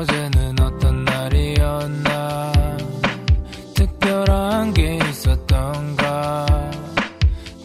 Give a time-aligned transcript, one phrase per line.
[0.00, 2.52] 어제는 어떤 날이었나
[3.74, 6.46] 특별한 게 있었던가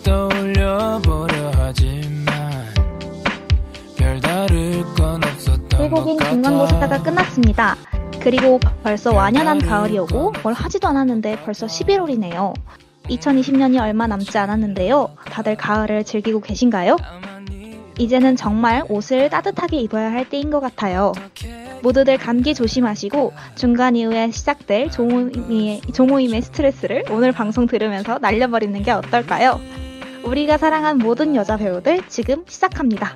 [0.04, 2.52] 떠올려 보려 하지만
[3.96, 7.78] 별다를 건 없었던 것 같아 중간고사가 끝났습니다.
[8.20, 12.54] 그리고 벌써 완연한 가을이 오고 뭘 하지도 않았는데 벌써 11월이네요.
[13.06, 15.16] 2020년이 얼마 남지 않았는데요.
[15.24, 16.98] 다들 가을을 즐기고 계신가요?
[17.98, 21.14] 이제는 정말 옷을 따뜻하게 입어야 할 때인 것 같아요.
[21.86, 29.62] 모두들 감기 조심하시고 중간 이후에 시작될 조모임의, 조모임의 스트레스를 오늘 방송 들으면서 날려버리는 게 어떨까요?
[30.24, 33.16] 우리가 사랑한 모든 여자 배우들 지금 시작합니다.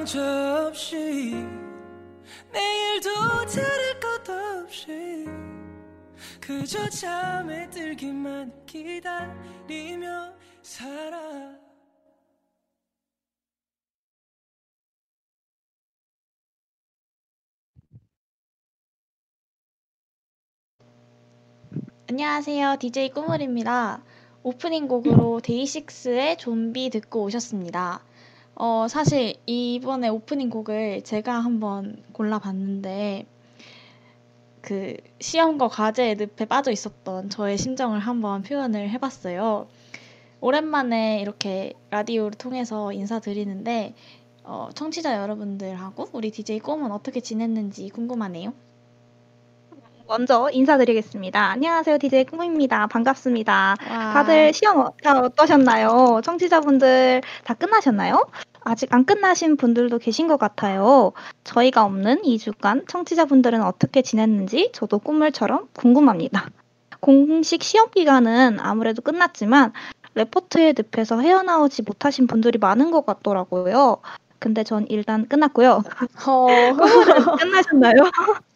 [0.00, 1.34] 정처 없이
[2.52, 3.10] 내일도
[3.44, 5.26] 다를 것도 없이
[6.40, 11.58] 그저 잠에 들기만 기다리며 살아
[22.08, 22.76] 안녕하세요.
[22.80, 24.02] DJ 꾸물입니다.
[24.42, 28.02] 오프닝 곡으로 데이식스의 좀비 듣고 오셨습니다.
[28.62, 33.24] 어, 사실 이번에 오프닝 곡을 제가 한번 골라봤는데,
[34.60, 39.66] 그 시험과 과제의 늪에 빠져 있었던 저의 심정을 한번 표현을 해봤어요.
[40.42, 43.94] 오랜만에 이렇게 라디오를 통해서 인사드리는데,
[44.44, 48.52] 어, 청취자 여러분들하고 우리 DJ 꿈은 어떻게 지냈는지 궁금하네요.
[50.14, 51.50] 먼저 인사드리겠습니다.
[51.50, 51.98] 안녕하세요.
[51.98, 52.88] DJ 꿈입니다.
[52.88, 53.76] 반갑습니다.
[53.88, 54.12] 와.
[54.12, 56.20] 다들 시험 어- 다 어떠셨나요?
[56.24, 58.26] 청취자분들 다 끝나셨나요?
[58.64, 61.12] 아직 안 끝나신 분들도 계신 것 같아요.
[61.44, 66.48] 저희가 없는 2주간 청취자분들은 어떻게 지냈는지 저도 꿈물처럼 궁금합니다.
[66.98, 69.72] 공식 시험 기간은 아무래도 끝났지만
[70.16, 73.98] 레포트의 늪에서 헤어나오지 못하신 분들이 많은 것 같더라고요.
[74.40, 75.82] 근데 전 일단 끝났고요.
[76.26, 78.10] 어, 꿈물은 끝나셨나요?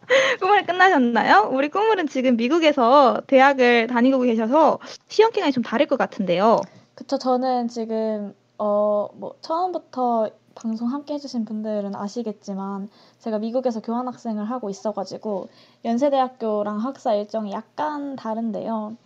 [0.40, 1.48] 꿈물 끝나셨나요?
[1.52, 4.78] 우리 꿈물은 지금 미국에서 대학을 다니고 계셔서
[5.08, 6.60] 시험 기간이 좀 다를 것 같은데요.
[6.94, 7.18] 그쵸.
[7.18, 12.88] 저는 지금, 어, 뭐, 처음부터 방송 함께 해주신 분들은 아시겠지만,
[13.18, 15.48] 제가 미국에서 교환학생을 하고 있어가지고,
[15.84, 18.96] 연세대학교랑 학사 일정이 약간 다른데요.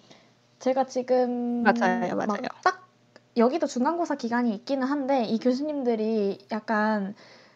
[0.59, 1.63] 제가 지금.
[1.63, 2.43] 맞아요, 막 맞아요.
[2.63, 2.87] 딱,
[3.39, 7.15] 여기도 중간고사 기간이 있기는 한데, 이 교수님들이 약간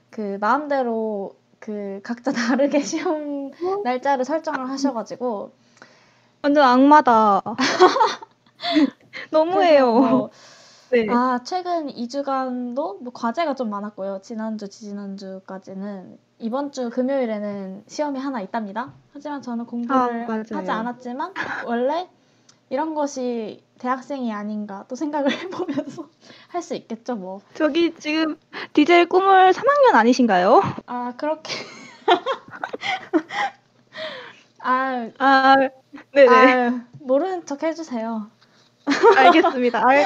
[0.08, 3.52] 그 마음대로 그 각자 다르게 시험
[3.84, 5.52] 날짜를 설정을 하셔가지고,
[6.42, 7.40] 완전 악마다.
[9.30, 9.92] 너무해요.
[9.92, 10.30] 뭐
[10.90, 11.06] 네.
[11.08, 14.20] 아, 최근 2주간도 뭐 과제가 좀 많았고요.
[14.22, 16.18] 지난주, 지지난주까지는.
[16.40, 18.92] 이번 주 금요일에는 시험이 하나 있답니다.
[19.12, 20.44] 하지만 저는 공부를 아.
[20.56, 21.32] 하지 않았지만,
[21.64, 22.10] 원래
[22.72, 26.08] 이런 것이 대학생이 아닌가 또 생각을 해보면서
[26.48, 27.42] 할 수 있겠죠, 뭐.
[27.54, 28.38] 저기 지금
[28.72, 30.62] DJ 꿈을 3학년 아니신가요?
[30.86, 31.52] 아, 그렇게.
[34.60, 35.56] 아, 아,
[36.12, 36.28] 네네.
[36.28, 38.30] 아, 모르는 척 해주세요.
[39.16, 39.82] 알겠습니다.
[39.86, 40.04] 알...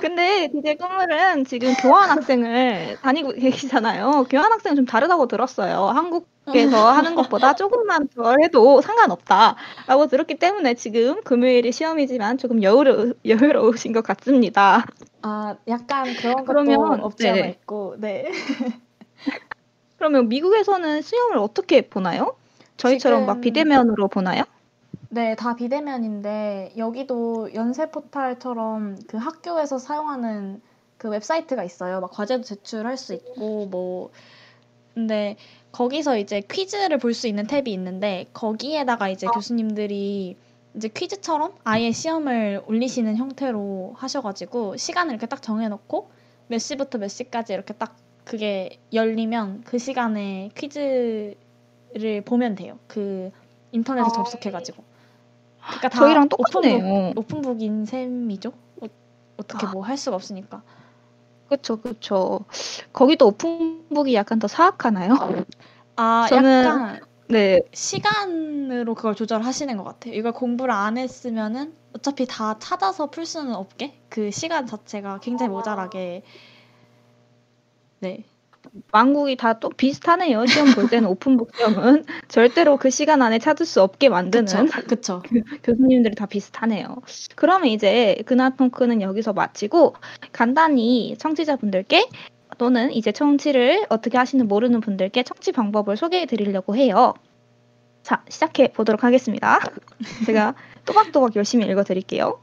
[0.00, 4.26] 근데 DJ 꿈물은 지금 교환학생을 다니고 계시잖아요.
[4.28, 5.86] 교환학생은 좀 다르다고 들었어요.
[5.86, 13.92] 한국에서 하는 것보다 조금만 덜 해도 상관없다라고 들었기 때문에 지금 금요일이 시험이지만 조금 여유로, 여유로우신
[13.92, 14.84] 것 같습니다.
[15.22, 16.04] 아, 약간
[16.46, 17.48] 그런 것도 없지 않아 네네.
[17.50, 18.30] 있고, 네.
[19.96, 22.36] 그러면 미국에서는 시험을 어떻게 보나요?
[22.76, 24.44] 저희처럼 막 지금- 비대면으로 보나요?
[25.10, 30.60] 네, 다 비대면인데 여기도 연세 포탈처럼 그 학교에서 사용하는
[30.98, 32.00] 그 웹사이트가 있어요.
[32.00, 34.10] 막 과제도 제출할 수 있고 뭐
[34.94, 35.36] 근데
[35.72, 40.36] 거기서 이제 퀴즈를 볼 수 있는 탭이 있는데 거기에다가 이제 교수님들이
[40.74, 46.10] 이제 퀴즈처럼 아예 시험을 올리시는 형태로 하셔가지고 시간을 이렇게 딱 정해놓고
[46.48, 51.36] 몇 시부터 몇 시까지 이렇게 딱 그게 열리면 그 시간에 퀴즈를
[52.24, 52.78] 보면 돼요.
[52.86, 53.30] 그
[53.72, 54.12] 인터넷에 아.
[54.12, 54.87] 접속해가지고.
[55.68, 57.12] 그러니까 다 저희랑 똑같네요.
[57.16, 58.50] 오픈북인 셈이죠.
[58.80, 58.86] 어,
[59.36, 59.70] 어떻게 아.
[59.70, 60.62] 뭐할 수가 없으니까.
[61.48, 62.44] 그쵸, 그쵸.
[62.92, 65.14] 거기도 오픈북이 약간 더 사악하나요?
[65.96, 67.00] 아, 저는- 약간
[67.30, 70.14] 네, 시간으로 그걸 조절하시는 것 같아요.
[70.14, 76.22] 이걸 공부를 안 했으면은 어차피 다 찾아서 풀 수는 없게 그 시간 자체가 굉장히 모자라게
[78.00, 78.24] 네.
[78.92, 80.46] 왕국이 다 또 비슷하네요.
[80.46, 84.86] 시험 볼 때는 오픈북 시험은 절대로 그 시간 안에 찾을 수 없게 만드는 그쵸.
[84.88, 85.22] 그쵸.
[85.64, 86.96] 교수님들이 다 비슷하네요.
[87.34, 89.94] 그러면 이제 근황 토크는 여기서 마치고
[90.32, 92.08] 간단히 청취자분들께
[92.58, 97.14] 또는 이제 청취를 어떻게 하시는 모르는 분들께 청취 방법을 소개해 드리려고 해요.
[98.02, 99.58] 자, 시작해 보도록 하겠습니다.
[100.26, 100.54] 제가
[100.84, 102.40] 또박또박 열심히 읽어 드릴게요.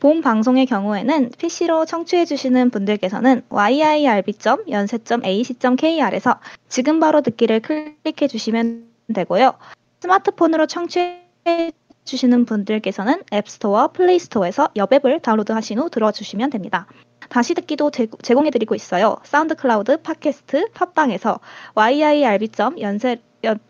[0.00, 9.54] 본 방송의 경우에는 PC로 청취해 주시는 분들께서는 yirb.연세.ac.kr에서 지금 바로 듣기를 클릭해 주시면 되고요.
[10.00, 11.72] 스마트폰으로 청취해
[12.04, 16.86] 주시는 분들께서는 App Store, Play Store에서 엽 앱을 다운로드 하신 후 들어주시면 됩니다.
[17.28, 19.16] 다시 듣기도 제, 공해드리고 있어요.
[19.24, 21.40] SoundCloud, 팟캐스트, 팟빵에서
[21.74, 23.20] yirb.연세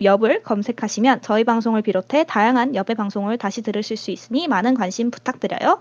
[0.03, 5.81] 엽을 검색하시면 저희 방송을 비롯해 다양한 엽의 방송을 다시 들으실 수 있으니 많은 관심 부탁드려요.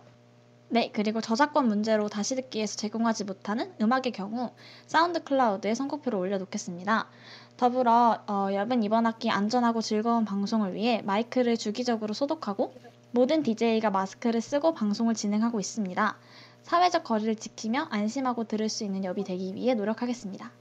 [0.69, 4.52] 네, 그리고 저작권 문제로 다시 듣기에서 제공하지 못하는 음악의 경우
[4.86, 7.08] 사운드 클라우드에 선곡표를 올려놓겠습니다.
[7.56, 12.74] 더불어 어, 엽은 이번 학기 안전하고 즐거운 방송을 위해 마이크를 주기적으로 소독하고
[13.12, 16.18] 모든 DJ가 마스크를 쓰고 방송을 진행하고 있습니다.
[16.64, 20.52] 사회적 거리를 지키며 안심하고 들을 수 있는 엽이 되기 위해 노력하겠습니다.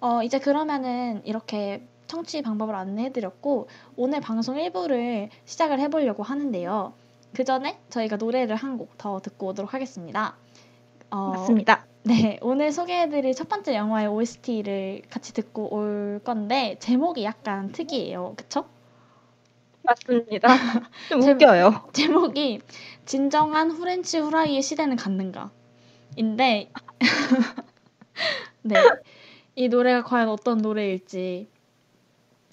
[0.00, 6.94] 어, 이제 그러면은 이렇게 청취 방법을 안내해드렸고 오늘 방송 1부를 시작을 해보려고 하는데요.
[7.34, 10.36] 그 전에 저희가 노래를 한 곡 더 듣고 오도록 하겠습니다.
[11.10, 11.86] 어, 맞습니다.
[12.04, 18.64] 네, 오늘 소개해드릴 첫 번째 영화의 OST를 같이 듣고 올 건데 제목이 약간 특이해요, 그쵸?
[19.82, 20.48] 맞습니다.
[21.08, 21.90] 좀 웃겨요.
[21.92, 22.60] 제목이
[23.06, 25.50] 진정한 후렌치 후라이의 시대는 갔는가인데
[28.62, 28.74] 네,
[29.54, 31.48] 이 노래가 과연 어떤 노래일지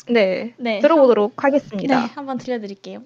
[0.10, 2.02] 네, 네 들어보도록 하겠습니다.
[2.02, 3.04] 네, 한번 들려드릴게요.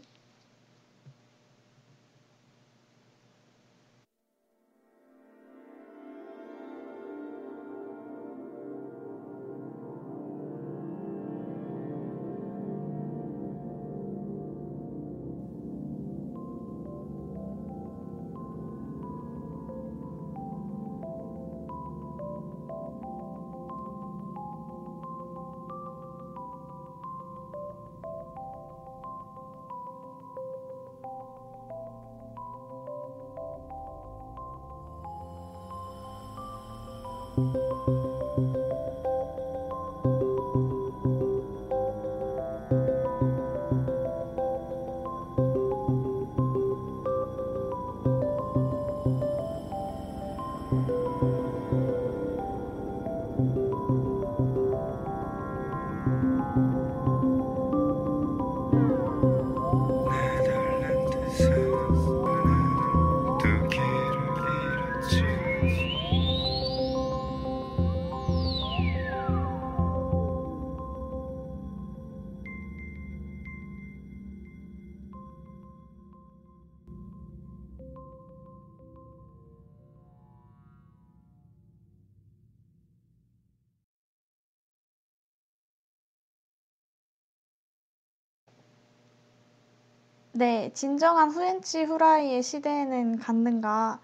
[90.41, 93.99] 네, 진정한 후렌치 후라이의 시대는 갔는가?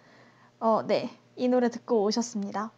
[0.59, 2.71] 어, 네, 이 노래 듣고 오셨습니다.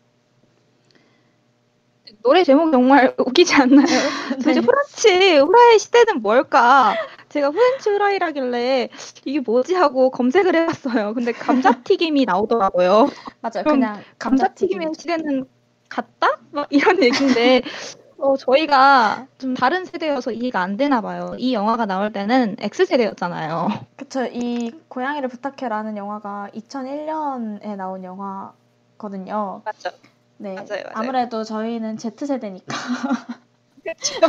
[2.23, 3.85] 노래 제목 정말 웃기지 않나요?
[4.29, 4.65] 도대체 네.
[4.65, 6.95] 후렌치 후라이 시대는 뭘까?
[7.27, 8.87] 제가 후렌치 후라이라길래
[9.25, 11.13] 이게 뭐지 하고 검색을 해봤어요.
[11.13, 13.09] 근데 감자튀김이 나오더라고요.
[13.41, 13.65] 맞아요.
[13.65, 15.43] 그냥 감자튀김의 시대는
[15.89, 16.39] 갔다?
[16.51, 17.63] 막 이런 얘기인데
[18.21, 21.35] 어, 저희가 좀 다른 세대여서 이해가 안 되나 봐요.
[21.37, 23.69] 이 영화가 나올 때는 X세대였잖아요.
[23.95, 24.25] 그쵸.
[24.25, 29.61] 이 고양이를 부탁해라는 영화가 2001년에 나온 영화거든요.
[29.63, 29.89] 맞죠.
[30.37, 30.53] 네.
[30.55, 30.83] 맞아요, 맞아요.
[30.95, 32.75] 아무래도 저희는 Z세대니까.
[33.83, 34.19] 그렇죠.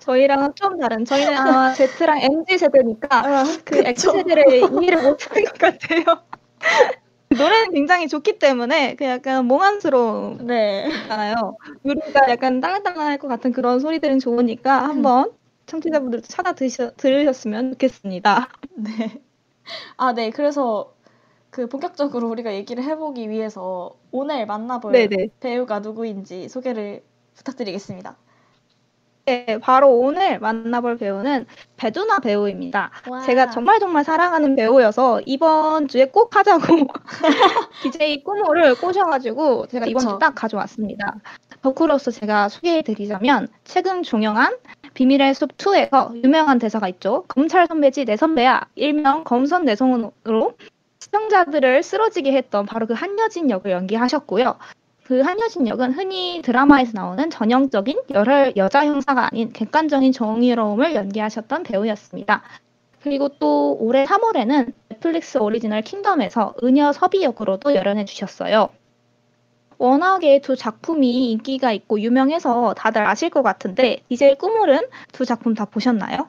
[0.00, 1.04] 저희랑 좀 다른.
[1.04, 6.02] 저희는 아마 Z랑 MZ 세대니까 아, 그 X세대를 이해를 못하는 것 같아요.
[7.30, 10.88] 노래는 굉장히 좋기 때문에 그 약간 몽환스러운 네.
[11.08, 11.56] 잖아요.
[11.84, 14.90] 유리가 약간 딸랑딸랑할 것 같은 그런 소리들은 좋으니까 음.
[14.90, 15.32] 한번
[15.66, 18.48] 청취자분들도 찾아 드셔, 들으셨으면 좋겠습니다.
[18.76, 19.22] 네.
[19.96, 20.30] 아, 네.
[20.30, 20.94] 그래서
[21.50, 25.28] 그 본격적으로 우리가 얘기를 해보기 위해서 오늘 만나볼 네네.
[25.40, 27.02] 배우가 누구인지 소개를
[27.34, 28.16] 부탁드리겠습니다.
[29.28, 31.44] 네, 바로 오늘 만나볼 배우는
[31.76, 32.90] 배두나 배우입니다.
[33.10, 33.20] 와.
[33.20, 36.62] 제가 정말 정말 사랑하는 배우여서 이번 주에 꼭 하자고
[37.82, 41.16] DJ 꾸모를 꼬셔가지고 제가 이번 주 딱 가져왔습니다.
[41.60, 44.56] 덕후로서 제가 소개해드리자면 최근 종영한
[44.94, 47.24] 비밀의 숲 2에서 유명한 대사가 있죠.
[47.28, 48.62] 검찰 선배지 내 선배야.
[48.76, 50.54] 일명 검선 내선으로
[51.00, 54.56] 시청자들을 쓰러지게 했던 바로 그 한여진 역을 연기하셨고요.
[55.08, 62.42] 그 한여진 역은 흔히 드라마에서 나오는 전형적인 열혈 여자 형사가 아닌 객관적인 정의로움을 연기하셨던 배우였습니다.
[63.00, 68.68] 그리고 또 올해 3월에는 넷플릭스 오리지널 킹덤에서 의녀 서비 역으로도 열연해 주셨어요.
[69.78, 75.64] 워낙에 두 작품이 인기가 있고 유명해서 다들 아실 것 같은데 DJ 꾸물은 두 작품 다
[75.64, 76.28] 보셨나요?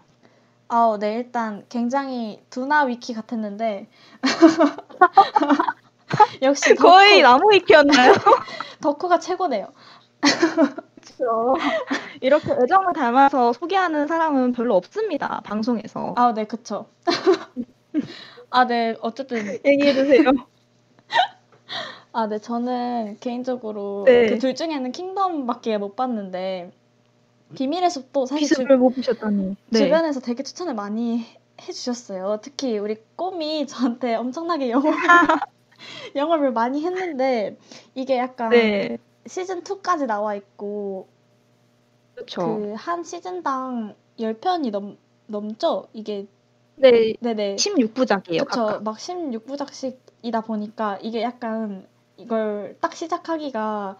[0.69, 3.89] 아, 네, 일단 굉장히 두나 위키 같았는데
[6.42, 8.13] 역시 덕후, 거의 나무 위키였나요?
[8.82, 9.68] 덕후가 최고네요.
[11.18, 11.56] 그렇죠.
[12.22, 15.42] 이렇게 애정을 담아서 소개하는 사람은 별로 없습니다.
[15.44, 16.13] 방송에서.
[16.18, 16.88] 아, 네, 그쵸.
[18.50, 20.32] 아, 네, 어쨌든 얘기해 주세요.
[22.12, 24.28] 아, 네, 저는 개인적으로 네.
[24.28, 26.72] 그둘 중에는 킹덤밖에 못 봤는데
[27.56, 29.56] 비밀의 숲도 사실 주, 비습을 못 보셨다니.
[29.70, 29.80] 네.
[29.80, 31.25] 주변에서 되게 추천을 많이
[31.62, 32.39] 해주셨어요.
[32.42, 34.94] 특히 우리 꼬미 저한테 엄청나게 영업
[36.15, 37.57] 영업을 많이 했는데
[37.95, 38.98] 이게 약간 네.
[39.27, 41.09] 시즌 2까지 나와 있고
[42.15, 42.62] 그렇죠.
[42.74, 45.88] 그한 시즌당 10편이 넘 넘죠?
[45.93, 46.27] 이게
[46.75, 47.13] 네.
[47.19, 48.45] 네네 16부작이에요.
[48.45, 53.98] 그쵸 막 16부작씩이다 보니까 이게 약간 이걸 딱 시작하기가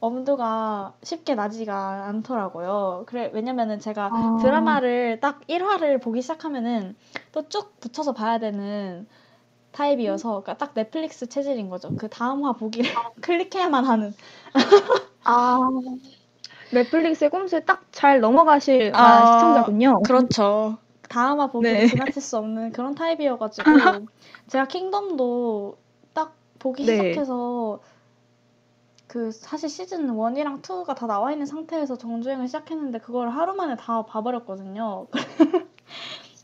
[0.00, 3.04] 엄두가 쉽게 나지가 않더라고요.
[3.06, 4.16] 그래 왜냐면은 제가 아.
[4.38, 6.96] 드라마를 딱 1화를 보기 시작하면은
[7.32, 9.08] 또 쭉 붙여서 봐야 되는
[9.72, 11.94] 타입이어서 그러니까 딱 넷플릭스 체질인 거죠.
[11.96, 12.90] 그 다음 화 보기를
[13.22, 14.14] 클릭해야만 하는.
[15.24, 15.58] 아.
[16.72, 20.02] 넷플릭스의 꼼수에 딱 잘 넘어가실 아, 만한 시청자군요.
[20.02, 20.78] 그렇죠.
[21.08, 21.86] 다음 화 보기를 네.
[21.86, 23.64] 지나칠 수 없는 그런 타입이어가지고
[24.46, 25.76] 제가 킹덤도
[26.14, 26.92] 딱 보기 네.
[27.12, 27.80] 시작해서
[29.06, 34.06] 그 사실 시즌 1이랑 2가 다 나와 있는 상태에서 정주행을 시작했는데 그걸 하루 만에 다
[34.06, 35.08] 봐버렸거든요.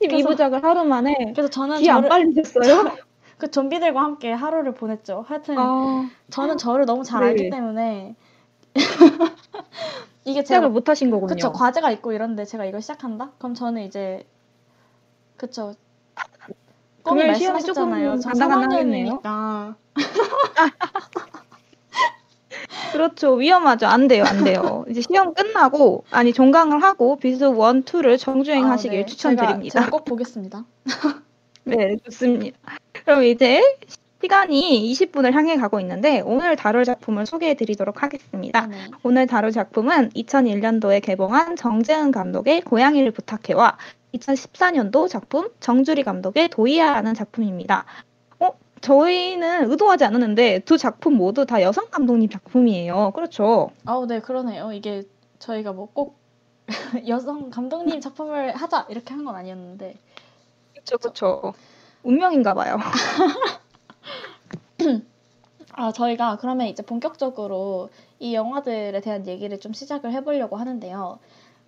[0.03, 3.06] 12부작을 하루 만에 그래서 저는 기안 저를 빨리셨어요?
[3.39, 5.25] 그 좀비들과 함께 하루를 보냈죠.
[5.27, 7.27] 하여튼 아, 저는 저를 너무 잘 네.
[7.29, 8.15] 알기 때문에
[10.25, 11.29] 이게 제가 못 하신 거군요.
[11.29, 13.33] 그쵸 과제가 있고 이런데 제가 이걸 시작한다?
[13.39, 14.27] 그럼 저는 이제
[15.37, 15.75] 그쵸
[17.03, 18.19] 꿈이 말씀하셨잖아요.
[18.19, 19.21] 저 간당간당하겠네요.
[19.21, 19.75] 3학년이니까
[22.93, 23.35] 그렇죠.
[23.35, 23.87] 위험하죠.
[23.87, 24.25] 안 돼요.
[24.27, 24.87] 안 돼요.
[24.89, 29.07] 이제 시험 끝나고 아니 종강을 하고 비스 1, 2를 정주행 하시길 아, 네.
[29.07, 29.73] 추천드립니다.
[29.73, 30.65] 제가, 제가 꼭 보겠습니다.
[31.65, 32.57] 네, 좋습니다.
[33.07, 33.63] 그럼 이제
[34.21, 38.67] 시간이 20분을 향해 가고 있는데 오늘 다룰 작품을 소개해 드리도록 하겠습니다.
[38.67, 38.77] 네.
[39.05, 43.79] 오늘 다룰 작품은 2001년도에 개봉한 정재은 감독의 고양이를 부탁해와
[44.15, 47.85] 2014년도 작품 정주리 감독의 도이아라는 작품입니다.
[48.41, 53.13] 어, 저희는 의도하지 않았는데 두 작품 모두 다 여성 감독님 작품이에요.
[53.15, 53.71] 그렇죠?
[53.85, 54.73] 아우 네 그러네요.
[54.73, 55.05] 이게
[55.39, 56.19] 저희가 뭐 꼭
[57.09, 60.01] 여성 감독님 작품을 하자 이렇게 한 건 아니었는데
[60.75, 61.55] 그렇죠, 그렇죠.
[62.07, 62.79] 운명인가 봐요.
[65.73, 71.19] 아 저희가 그러면 이제 본격적으로 이 영화들에 대한 얘기를 좀 시작을 해보려고 하는데요.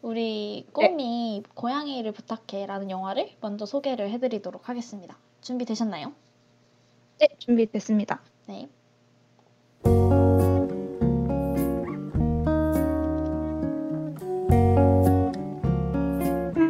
[0.01, 5.17] 우리 꼬미 고양이를 부탁해라는 영화를 먼저 소개를 해드리도록 하겠습니다.
[5.41, 6.13] 준비되셨나요?
[7.19, 8.21] 네, 준비됐습니다.
[8.47, 8.69] 네.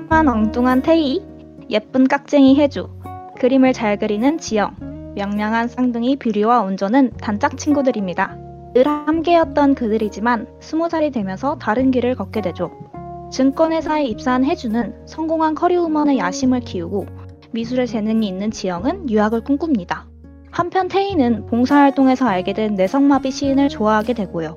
[0.08, 1.22] 한 엉뚱한 태희,
[1.70, 2.88] 예쁜 깍쟁이 혜주,
[3.38, 4.74] 그림을 잘 그리는 지영,
[5.14, 8.36] 명랑한 쌍둥이 뷰리와 온조는 단짝 친구들입니다.
[8.74, 12.70] 늘 함께였던 그들이지만 스무 살이 되면서 다른 길을 걷게 되죠.
[13.30, 17.06] 증권회사에 입사한 혜주는 성공한 커리우먼의 야심을 키우고
[17.52, 20.06] 미술에 재능이 있는 지영은 유학을 꿈꿉니다.
[20.50, 24.54] 한편 태희는 봉사활동에서 알게 된 내성마비 시인을 좋아하게 되고요.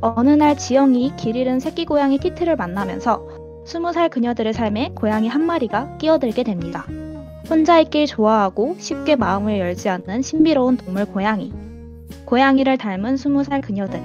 [0.00, 3.26] 어느 날 지영이 길 잃은 새끼 고양이 티트를 만나면서
[3.66, 6.86] 스무 살 그녀들의 삶에 고양이 한 마리가 끼어들게 됩니다.
[7.48, 11.52] 혼자 있길 좋아하고 쉽게 마음을 열지 않는 신비로운 동물 고양이.
[12.24, 14.00] 고양이를 닮은 스무 살 그녀들.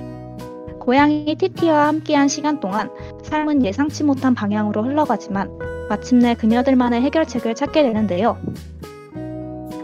[0.80, 2.92] 고양이 티티와 함께한 시간 동안
[3.24, 5.50] 삶은 예상치 못한 방향으로 흘러가지만
[5.90, 8.38] 마침내 그녀들만의 해결책을 찾게 되는데요.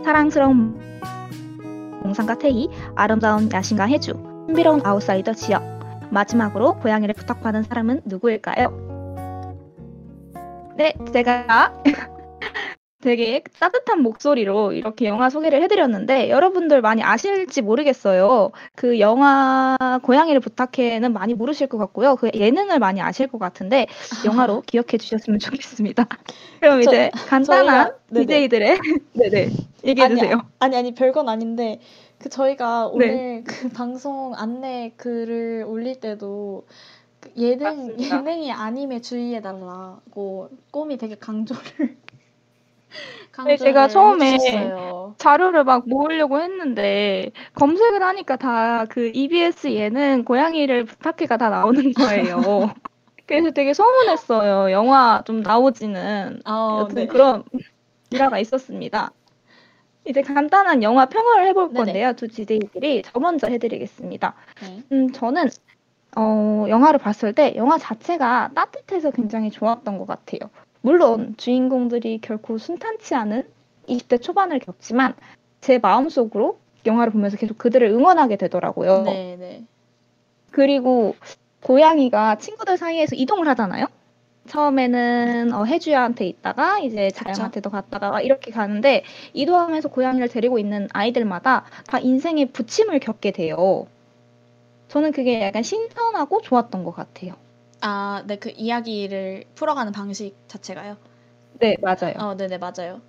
[0.04, 0.80] 사랑스러운
[2.04, 4.14] 몽상가 태희, 아름다운 야신가 혜주,
[4.48, 5.64] 신비로운 아웃사이더 지역,
[6.10, 8.92] 마지막으로 고양이를 부탁받은 사람은 누구일까요?
[10.78, 11.84] 네, 제가
[13.02, 18.52] 되게 따뜻한 목소리로 이렇게 영화 소개를 해드렸는데 여러분들 많이 아실지 모르겠어요.
[18.76, 22.16] 그 영화 고양이를 부탁해는 많이 모르실 것 같고요.
[22.16, 23.88] 그 예능을 많이 아실 것 같은데
[24.26, 26.08] 영화로 기억해 주셨으면 좋겠습니다.
[26.62, 28.28] 그럼 저- 이제 간단한 저희가-.
[28.28, 28.80] DJ들의
[29.14, 29.50] 네네
[29.86, 30.42] 얘기해 아니, 주세요.
[30.60, 31.80] 아니 아니 별건 아닌데
[32.20, 33.10] 그 저희가 네.
[33.10, 36.68] 오늘 그 방송 안내 글을 올릴 때도
[37.20, 38.18] 그 예능 맞습니다.
[38.18, 41.98] 예능이 아님에 주의해 달라고 꼬미 되게 강조를
[43.46, 45.16] 네, 제가 처음에 해주셨어요.
[45.18, 52.74] 자료를 막 모으려고 했는데 검색을 하니까 다 그 EBS 예능 고양이를 부탁해가 다 나오는 거예요.
[53.26, 54.72] 그래서 되게 서운했어요.
[54.72, 57.08] 영화 좀 나오지는 아, 여튼 네.
[57.08, 57.44] 그런
[58.10, 59.12] 일화가 있었습니다.
[60.06, 61.86] 이제 간단한 영화 평을 해볼 네네.
[61.86, 62.14] 건데요.
[62.14, 64.36] 두 지대이들이 저 먼저 해드리겠습니다.
[64.62, 64.84] 네.
[64.92, 65.48] 음, 저는
[66.18, 70.50] 어, 영화를 봤을 때 영화 자체가 따뜻해서 굉장히 좋았던 것 같아요.
[70.82, 73.44] 물론 주인공들이 결코 순탄치 않은
[73.88, 75.16] 20대 초반을 겪지만
[75.60, 79.04] 제 마음속으로 영화를 보면서 계속 그들을 응원하게 되더라고요.
[79.04, 79.64] 네, 네.
[80.52, 81.16] 그리고
[81.62, 83.86] 고양이가 친구들 사이에서 이동을 하잖아요.
[84.48, 92.00] 처음에는 어, 해주야한테 있다가 이제 자영한테도 갔다가 이렇게 가는데 이동하면서 고양이를 데리고 있는 아이들마다 다
[92.00, 93.86] 인생의 부침을 겪게 돼요.
[94.88, 97.36] 저는 그게 약간 신선하고 좋았던 것 같아요.
[97.82, 100.98] 아, 네, 그 이야기를 풀어가는 방식 자체가요.
[101.60, 102.14] 네, 맞아요.
[102.18, 103.02] 어, 네네, 맞아요.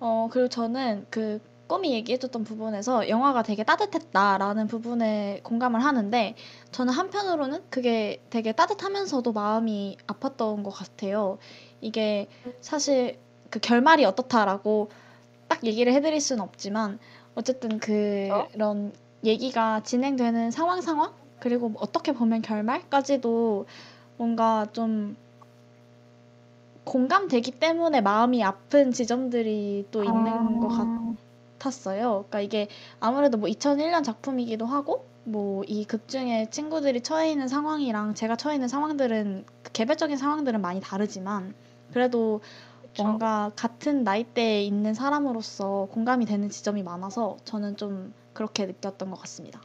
[0.00, 6.34] 어, 그리고 저는 그 꼬미 얘기해줬던 부분에서 영화가 되게 따뜻했다라는 부분에 공감을 하는데
[6.72, 11.38] 저는 한편으로는 그게 되게 따뜻하면서도 마음이 아팠던 것 같아요.
[11.82, 12.26] 이게
[12.60, 13.18] 사실
[13.50, 14.88] 그 결말이 어떻다라고
[15.48, 16.98] 딱 얘기를 해드릴 수는 없지만
[17.34, 18.92] 어쨌든 그런
[19.24, 23.66] 얘기가 진행되는 상황 상황 그리고 어떻게 보면 결말까지도
[24.18, 25.16] 뭔가 좀
[26.84, 30.68] 공감되기 때문에 마음이 아픈 지점들이 또 있는 것
[31.58, 32.24] 같았어요.
[32.28, 32.68] 그러니까 이게
[33.00, 38.54] 아무래도 뭐 2001년 작품이기도 하고 뭐 이 극 중에 친구들이 처해 있는 상황이랑 제가 처해
[38.56, 41.54] 있는 상황들은 그 개별적인 상황들은 많이 다르지만
[41.92, 42.40] 그래도
[42.82, 43.04] 그쵸.
[43.04, 49.60] 뭔가 같은 나이대에 있는 사람으로서 공감이 되는 지점이 많아서 저는 좀 그렇게 느꼈던 것 같습니다.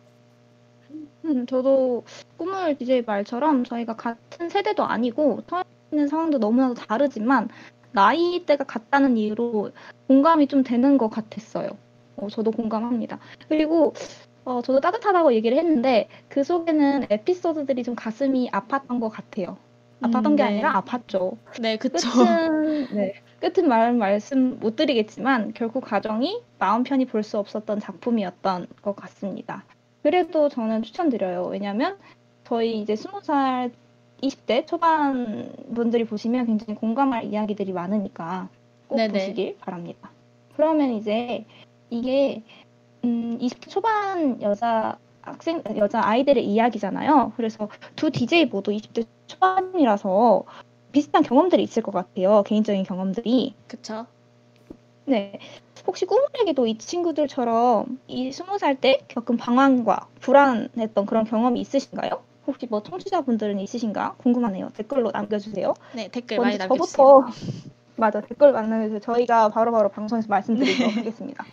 [1.25, 2.03] 음, 저도
[2.37, 7.49] 꿈을 DJ 말처럼 저희가 같은 세대도 아니고 처해 있는 상황도 너무나도 다르지만
[7.91, 9.71] 나이대가 같다는 이유로
[10.07, 11.69] 공감이 좀 되는 것 같았어요.
[12.17, 13.19] 어, 저도 공감합니다.
[13.47, 13.93] 그리고
[14.45, 19.59] 어, 저도 따뜻하다고 얘기를 했는데 그 속에는 에피소드들이 좀 가슴이 아팠던 것 같아요.
[20.01, 20.49] 아팠던 음, 게 네.
[20.49, 21.37] 아니라 아팠죠.
[21.61, 22.09] 네, 그쵸.
[22.09, 28.67] 끝은 네, 끝은 말 말씀 못 드리겠지만 결국 가정이 마음 편히 볼 수 없었던 작품이었던
[28.81, 29.65] 것 같습니다.
[30.03, 31.45] 그래도 저는 추천드려요.
[31.45, 31.97] 왜냐면
[32.43, 33.71] 저희 이제 스무 살
[34.21, 38.49] 20대 초반 분들이 보시면 굉장히 공감할 이야기들이 많으니까
[38.87, 39.13] 꼭 네네.
[39.13, 40.11] 보시길 바랍니다.
[40.55, 41.45] 그러면 이제
[41.89, 42.43] 이게
[43.03, 47.33] 음, 20대 초반 여자 학생 여자 아이들의 이야기잖아요.
[47.37, 50.43] 그래서 두 DJ 모두 20대 초반이라서
[50.91, 52.43] 비슷한 경험들이 있을 것 같아요.
[52.43, 53.55] 개인적인 경험들이.
[53.67, 54.05] 그쵸.
[55.05, 55.39] 네.
[55.85, 62.21] 혹시 꿈을에게도 이 친구들처럼 이 스무 살 때 겪은 방황과 불안했던 그런 경험이 있으신가요?
[62.47, 64.69] 혹시 뭐 청취자분들은 있으신가 궁금하네요.
[64.75, 65.73] 댓글로 남겨주세요.
[65.95, 66.95] 네, 댓글 많이 남겨주세요.
[66.97, 67.27] 저부터
[67.95, 68.99] 맞아 댓글 남겨주세요.
[68.99, 71.45] 저희가 바로바로 방송에서 말씀드리도록 하겠습니다.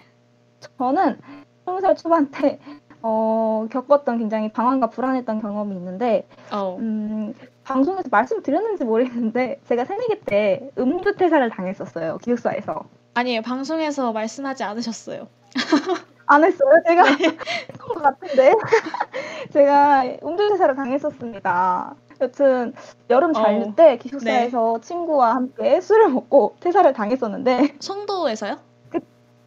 [0.79, 1.19] 저는
[1.65, 2.59] 스무 살 초반 때
[3.03, 6.77] 어, 겪었던 굉장히 방황과 불안했던 경험이 있는데 어.
[6.81, 12.19] 음, 방송에서 말씀드렸는지 모르겠는데 제가 새내기 때 음주 퇴사를 당했었어요.
[12.19, 12.85] 기숙사에서.
[13.15, 13.43] 아니에요.
[13.43, 15.29] 방송에서 말씀하지 않으셨어요.
[16.27, 16.71] 안 했어요?
[16.87, 18.53] 제가 했던 것 같은데
[19.53, 21.95] 제가 음주 퇴사를 당했었습니다.
[22.21, 22.73] 여튼
[23.09, 28.59] 여름 잔류 어, 때 기숙사에서 친구와 함께 술을 먹고 퇴사를 당했었는데 송도에서요?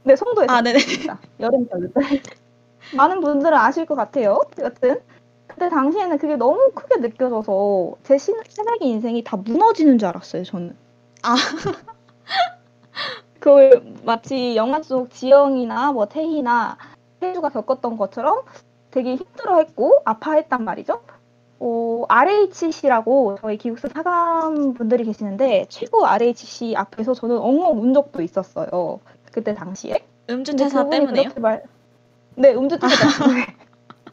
[0.06, 0.80] 네 송도에서 아, 네네.
[1.40, 2.02] 여름 잔류 때
[2.98, 4.42] 많은 분들은 아실 것 같아요.
[4.60, 5.00] 여튼
[5.48, 10.44] 그때 당시에는 그게 너무 크게 느껴져서 제 신- 새내기 인생이 다 무너지는 줄 알았어요.
[10.44, 10.76] 저는.
[11.22, 11.36] 아.
[13.44, 16.78] 그걸 마치 영화 속 지영이나 뭐 태희나
[17.20, 18.44] 태주가 겪었던 것처럼
[18.90, 21.02] 되게 힘들어했고 아파했단 말이죠.
[21.60, 29.02] 어, RHC라고 저희 기숙사 사감 분들이 계시는데 최고 RHC 앞에서 저는 엉엉 운 적도 있었어요.
[29.34, 30.06] 그때 당시에.
[30.30, 31.30] 음주 근데 퇴사 그분이 때문에요?
[31.40, 31.64] 말...
[32.36, 33.46] 네, 음주퇴사 때문에.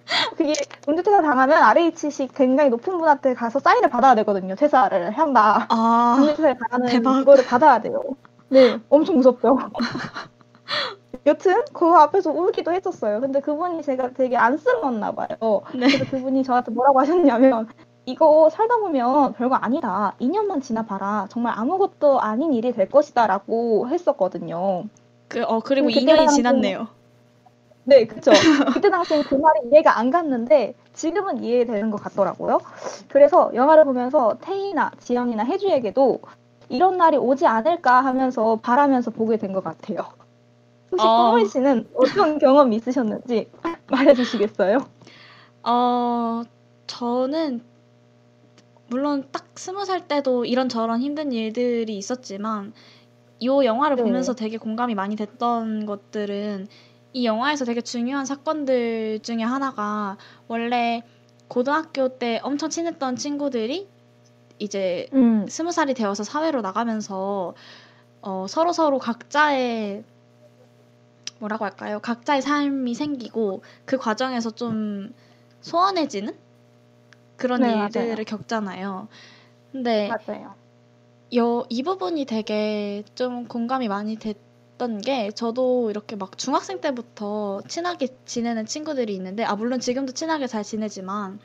[0.37, 0.55] 그게
[0.89, 4.57] 음주퇴사 당하면 RHC 굉장히 높은 분한테 가서 사인을 받아야 되거든요.
[4.57, 5.67] 퇴사를 한다.
[5.69, 7.21] 아, 음주퇴사를 당하는 대박.
[7.21, 8.03] 그거를 받아야 돼요.
[8.51, 9.57] 네, 엄청 무섭죠.
[11.27, 13.21] 여튼 그 앞에서 울기도 했었어요.
[13.21, 15.37] 근데 그분이 제가 되게 안쓰러웠나 봐요.
[15.75, 15.87] 네.
[15.87, 17.69] 그래서 그분이 저한테 뭐라고 하셨냐면
[18.07, 20.15] 이거 살다 보면 별거 아니다.
[20.21, 21.27] 2년만 지나봐라.
[21.31, 24.85] 정말 아무것도 아닌 일이 될 것이다라고 했었거든요.
[25.29, 26.89] 그, 어, 그리고 그때 2년이 당시- 지났네요.
[27.85, 28.31] 네, 그쵸.
[28.73, 32.61] 그때 당시엔 그 말이 이해가 안 갔는데 지금은 이해되는 것 같더라고요.
[33.09, 36.21] 그래서 영화를 보면서 태희나 지영이나 혜주에게도
[36.71, 39.99] 이런 날이 오지 않을까 하면서 바라면서 보게 된 것 같아요.
[40.93, 41.27] 혹시 어.
[41.27, 43.51] 꼬물 씨는 어떤 경험이 있으셨는지
[43.91, 44.79] 말해주시겠어요?
[45.65, 46.43] 어,
[46.87, 47.63] 저는
[48.89, 52.73] 물론 딱 스무 살 때도 이런저런 힘든 일들이 있었지만
[53.39, 54.03] 이 영화를 네.
[54.03, 56.69] 보면서 되게 공감이 많이 됐던 것들은
[57.13, 61.03] 이 영화에서 되게 중요한 사건들 중에 하나가 원래
[61.49, 63.89] 고등학교 때 엄청 친했던 친구들이
[64.61, 67.55] 이제 음, 스무 살이 되어서 사회로 나가면서
[68.23, 70.05] 어, 서로 서로 각자의
[71.39, 72.01] 뭐라고 할까요?
[72.01, 75.13] 각자의 삶이 생기고 그 과정에서 좀
[75.63, 76.37] 소원해지는
[77.37, 78.25] 그런 네, 일들을 맞아요.
[78.25, 79.09] 겪잖아요.
[79.73, 80.55] 근데 맞아요.
[81.35, 88.09] 여, 이 부분이 되게 좀 공감이 많이 됐던 게 저도 이렇게 막 중학생 때부터 친하게
[88.25, 91.39] 지내는 친구들이 있는데 아 물론 지금도 친하게 잘 지내지만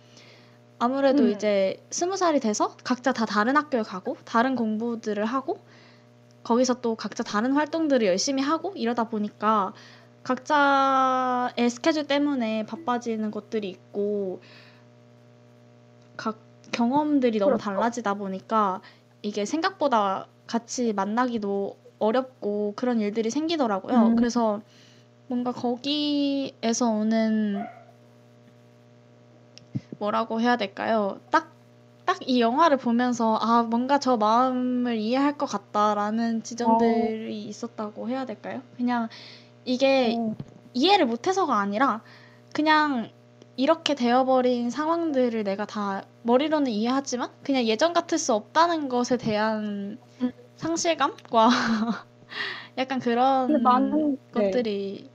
[0.79, 1.29] 아무래도 음.
[1.29, 5.59] 이제 스무 살이 돼서 각자 다 다른 학교에 가고 다른 공부들을 하고
[6.43, 9.73] 거기서 또 각자 다른 활동들을 열심히 하고 이러다 보니까
[10.23, 14.41] 각자의 스케줄 때문에 바빠지는 것들이 있고
[16.17, 16.37] 각
[16.71, 17.63] 경험들이 너무 그렇죠.
[17.63, 18.81] 달라지다 보니까
[19.21, 24.07] 이게 생각보다 같이 만나기도 어렵고 그런 일들이 생기더라고요.
[24.07, 24.15] 음.
[24.15, 24.61] 그래서
[25.27, 27.65] 뭔가 거기에서 오는
[29.99, 31.19] 뭐라고 해야 될까요?
[31.31, 31.51] 딱,
[32.05, 38.61] 딱 이 영화를 보면서 아, 뭔가 저 마음을 이해할 것 같다라는 지점들이 있었다고 해야 될까요?
[38.77, 39.09] 그냥
[39.63, 40.35] 이게 어,
[40.73, 42.01] 이해를 못해서가 아니라
[42.53, 43.11] 그냥
[43.57, 50.31] 이렇게 되어버린 상황들을 내가 다 머리로는 이해하지만 그냥 예전 같을 수 없다는 것에 대한 음.
[50.57, 51.49] 상실감과
[52.77, 54.51] 약간 그런 많은 네.
[54.51, 55.09] 것들이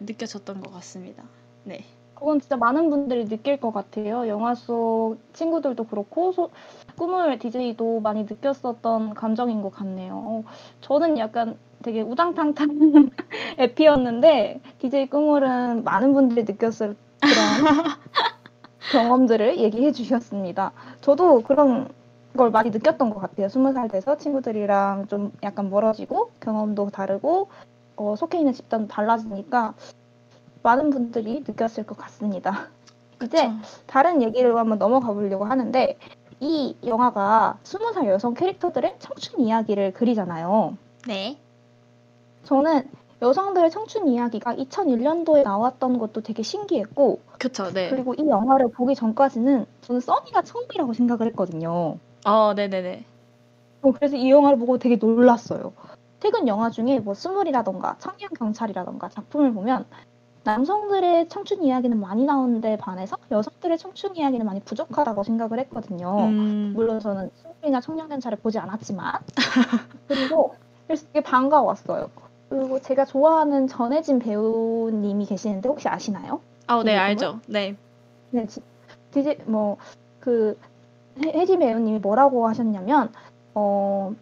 [0.00, 1.24] 느껴졌던 것 같습니다.
[1.64, 1.84] 네.
[2.20, 4.28] 그건 진짜 많은 분들이 느낄 것 같아요.
[4.28, 6.50] 영화 속 친구들도 그렇고 소-
[6.96, 10.14] 꿈을 DJ도 많이 느꼈었던 감정인 것 같네요.
[10.16, 10.44] 어,
[10.82, 13.10] 저는 약간 되게 우당탕탕
[13.58, 17.34] 에피였는데 DJ 꿈을은 많은 분들이 느꼈을 그런
[18.88, 20.72] 경험들을 얘기해 주셨습니다.
[21.00, 21.88] 저도 그런
[22.36, 23.48] 걸 많이 느꼈던 것 같아요.
[23.48, 27.48] 스무 살 돼서 친구들이랑 좀 약간 멀어지고 경험도 다르고
[27.96, 29.74] 어, 속해 있는 집단도 달라지니까
[30.62, 32.68] 많은 분들이 느꼈을 것 같습니다.
[33.22, 33.50] 이제.
[33.86, 35.98] 다른 얘기로 한번 넘어가 보려고 하는데
[36.40, 40.76] 이 영화가 스무 살 여성 캐릭터들의 청춘 이야기를 그리잖아요.
[41.06, 41.38] 네.
[42.44, 42.88] 저는
[43.22, 47.90] 여성들의 청춘 이야기가 2001년도에 나왔던 것도 되게 신기했고 그쵸, 네.
[47.90, 51.98] 그리고 이 영화를 보기 전까지는 저는 써니가 처음이라고 생각을 했거든요.
[52.24, 53.04] 어, 네네네.
[53.82, 55.72] 어, 그래서 이 영화를 보고 되게 놀랐어요.
[56.20, 59.84] 최근 영화 중에 뭐 스물이라던가 청년 경찰이라던가 작품을 보면
[60.44, 66.16] 남성들의 청춘 이야기는 많이 나오는데 반해서 여성들의 청춘 이야기는 많이 부족하다고 생각을 했거든요.
[66.28, 69.12] 음, 물론 저는 스물이나 청년 경찰을 보지 않았지만
[70.08, 70.54] 그리고
[70.86, 72.10] 그래서 되게 반가웠어요.
[72.48, 76.40] 그리고 제가 좋아하는 전혜진 배우님이 계시는데 혹시 아시나요?
[76.66, 77.40] 아, 네, 이게 알죠.
[77.46, 77.76] 네.
[78.30, 78.62] 네, 지-
[79.12, 80.58] 디제 뭐그
[81.22, 83.12] 혜진 배우님이 뭐라고 하셨냐면
[83.54, 84.14] 어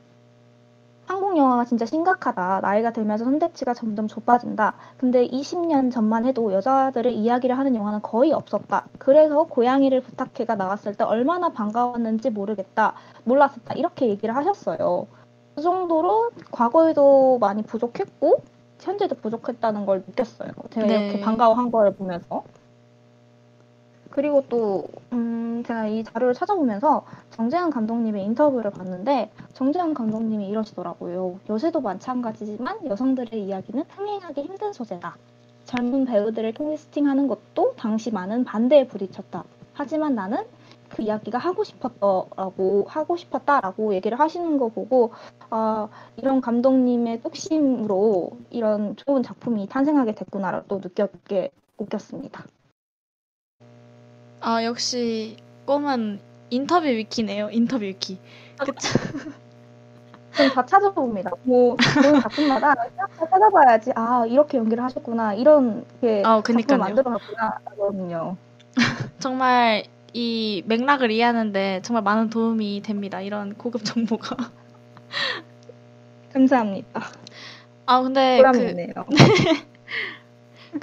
[1.09, 2.61] 한국 영화가 진짜 심각하다.
[2.61, 4.75] 나이가 들면서 선대치가 점점 좁아진다.
[4.99, 8.85] 근데 20년 전만 해도 여자들의 이야기를 하는 영화는 거의 없었다.
[8.99, 12.93] 그래서 고양이를 부탁해가 나왔을 때 얼마나 반가웠는지 모르겠다.
[13.25, 13.73] 몰랐었다.
[13.75, 15.07] 이렇게 얘기를 하셨어요.
[15.55, 18.43] 그 정도로 과거에도 많이 부족했고
[18.79, 20.51] 현재도 부족했다는 걸 느꼈어요.
[20.69, 21.07] 제가 네.
[21.07, 22.45] 이렇게 반가워한 걸 보면서.
[24.19, 31.39] 그리고 또, 음, 제가 이 자료를 찾아보면서 정재현 감독님의 인터뷰를 봤는데, 정재현 감독님이 이러시더라고요.
[31.49, 35.17] 요새도 마찬가지지만 여성들의 이야기는 흥행하기 힘든 소재다.
[35.67, 39.45] 젊은 배우들을 캐스팅하는 것도 당시 많은 반대에 부딪혔다.
[39.73, 40.39] 하지만 나는
[40.89, 45.13] 그 이야기가 하고 싶었다라고, 하고 싶었다라고 얘기를 하시는 거 보고,
[45.49, 52.58] 아, 이런 감독님의 뚝심으로 이런 좋은 작품이 탄생하게 됐구나를 또 느꼈게, 느꼈습니다.
[54.41, 56.21] 아, 역시 꿈은
[56.51, 57.51] 인터뷰 위키네요.
[57.51, 58.19] 인터뷰 위키.
[58.59, 58.73] 그쵸.
[60.39, 61.33] 좀다 찾아봅니다.
[61.43, 63.93] 뭐 보는 작품마다 다 찾아봐야지.
[63.95, 65.35] 아 이렇게 연기를 하셨구나.
[65.35, 66.79] 이런 게 아, 작품을 그니까요.
[66.79, 68.37] 만들어놨구나 하거든요.
[69.19, 73.21] 정말 이 맥락을 이해하는데 정말 많은 도움이 됩니다.
[73.21, 74.37] 이런 고급 정보가.
[76.33, 77.03] 감사합니다.
[77.87, 78.59] 아, 근데 보람이.
[78.59, 78.93] 그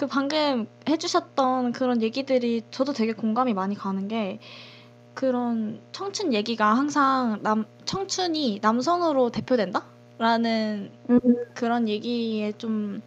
[0.10, 4.40] 방금 해주셨던 그런 얘기들이 저도 되게 공감이 많이 가는 게
[5.14, 9.86] 그런 청춘 얘기가 항상 남, 청춘이 남성으로 대표된다?
[10.18, 11.20] 라는 음,
[11.56, 13.02] 그런 얘기에 좀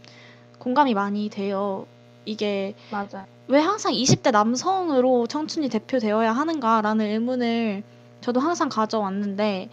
[0.58, 1.86] 공감이 많이 돼요.
[2.24, 3.26] 이게 맞아요.
[3.46, 7.82] 왜 항상 20대 남성으로 청춘이 대표되어야 하는가라는 의문을
[8.20, 9.70] 저도 항상 가져왔는데,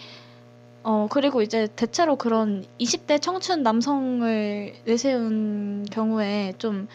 [0.86, 6.88] 어, 그리고 이제 대체로 그런 20대 청춘 남성을 내세운 경우에 좀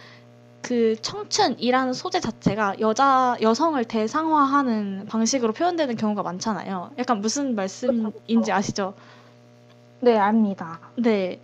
[0.63, 6.93] 그 청춘이라는 소재 자체가 여자, 여성을 대상화하는 방식으로 표현되는 경우가 많잖아요.
[6.99, 8.95] 약간 무슨 말씀인지 아시죠?
[10.01, 10.81] 네 압니다.
[10.97, 11.41] 네.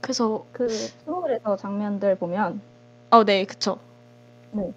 [0.00, 2.60] 그래서, 그 스몰에서 장면들 보면
[3.10, 3.78] 어, 네, 그쵸.
[4.52, 4.72] 네.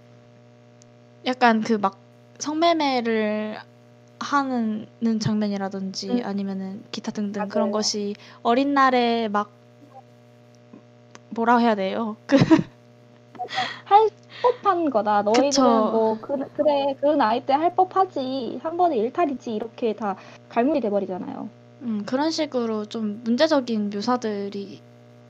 [1.26, 1.98] 약간 그 막
[2.40, 3.58] 성매매를
[4.20, 4.88] 하는
[5.20, 6.22] 장면이라든지 음.
[6.24, 7.50] 아니면은 기타 등등 맞아요.
[7.50, 9.50] 그런 것이 어린 날에 막
[11.32, 12.16] 뭐라 해야 돼요?
[12.28, 14.10] 그할
[14.42, 15.22] 법한 거다.
[15.24, 15.64] 너희들은 그쵸.
[15.64, 20.16] 뭐 그, 그래 그 나이 때 할 법하지 한 번에 일탈이지 이렇게 다
[20.50, 21.50] 갈무리 돼버리잖아요.
[21.82, 24.82] 음, 그런 식으로 좀 문제적인 묘사들이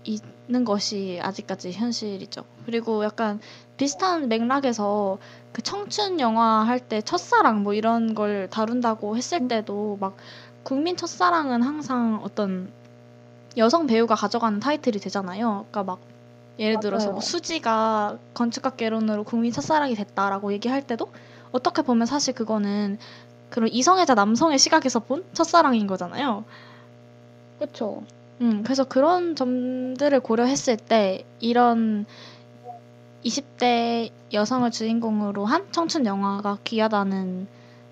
[0.06, 2.44] 있 는 것이 아직까지 현실이죠.
[2.66, 3.40] 그리고 약간
[3.78, 5.18] 비슷한 맥락에서
[5.52, 10.18] 그 청춘 영화 할 때 첫사랑 뭐 이런 걸 다룬다고 했을 때도 막
[10.64, 12.72] 국민 첫사랑은 항상 어떤
[13.58, 15.66] 여성 배우가 가져가는 타이틀이 되잖아요.
[15.72, 16.00] 그러니까 막
[16.60, 17.12] 예를 들어서.
[17.12, 21.12] 뭐 수지가 건축학개론으로 국민 첫사랑이 됐다라고 얘기할 때도
[21.52, 23.00] 어떻게 보면 사실 그거는
[23.50, 26.44] 그런 이성애자 남성의 시각에서 본 첫사랑인 거잖아요.
[27.60, 28.04] 그렇죠.
[28.42, 32.06] 음, 그래서 그런 점들을 고려했을 때 이런
[33.24, 37.48] 20대 여성을 주인공으로 한 청춘 영화가 귀하다는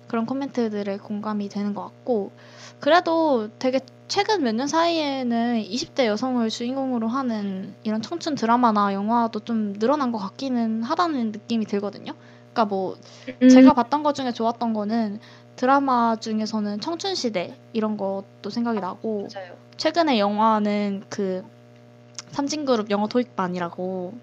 [0.06, 2.32] 그런 코멘트들에 공감이 되는 것 같고
[2.80, 9.72] 그래도 되게 최근 몇 년 사이에는 20대 여성을 주인공으로 하는 이런 청춘 드라마나 영화도 좀
[9.78, 12.12] 늘어난 것 같기는 하다는 느낌이 들거든요.
[12.52, 12.96] 그러니까 뭐
[13.42, 13.48] 음.
[13.48, 15.20] 제가 봤던 것 중에 좋았던 거는
[15.56, 19.52] 드라마 중에서는 청춘시대 이런 것도 생각이 나고 맞아요.
[19.76, 21.44] 최근에 영화는 그
[22.30, 24.14] 삼진그룹 영어 토익반이라고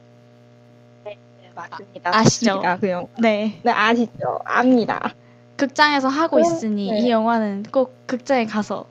[1.05, 1.17] 네,
[1.55, 2.15] 맞습니다.
[2.15, 2.61] 아 시죠?
[2.61, 3.07] 봤습니다, 그 영.
[3.19, 4.39] 네네 아시죠?
[4.43, 5.13] 압니다.
[5.55, 6.99] 극장에서 하고 그럼, 있으니 네.
[6.99, 8.85] 이 영화는 꼭 극장에 가서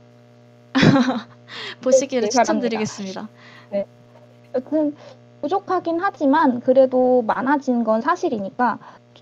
[1.82, 2.28] 보시기를 네.
[2.28, 3.28] 추천드리겠습니다.
[4.54, 4.96] 여튼
[5.40, 8.78] 부족하긴 하지만 그래도 많아진 건 사실이니까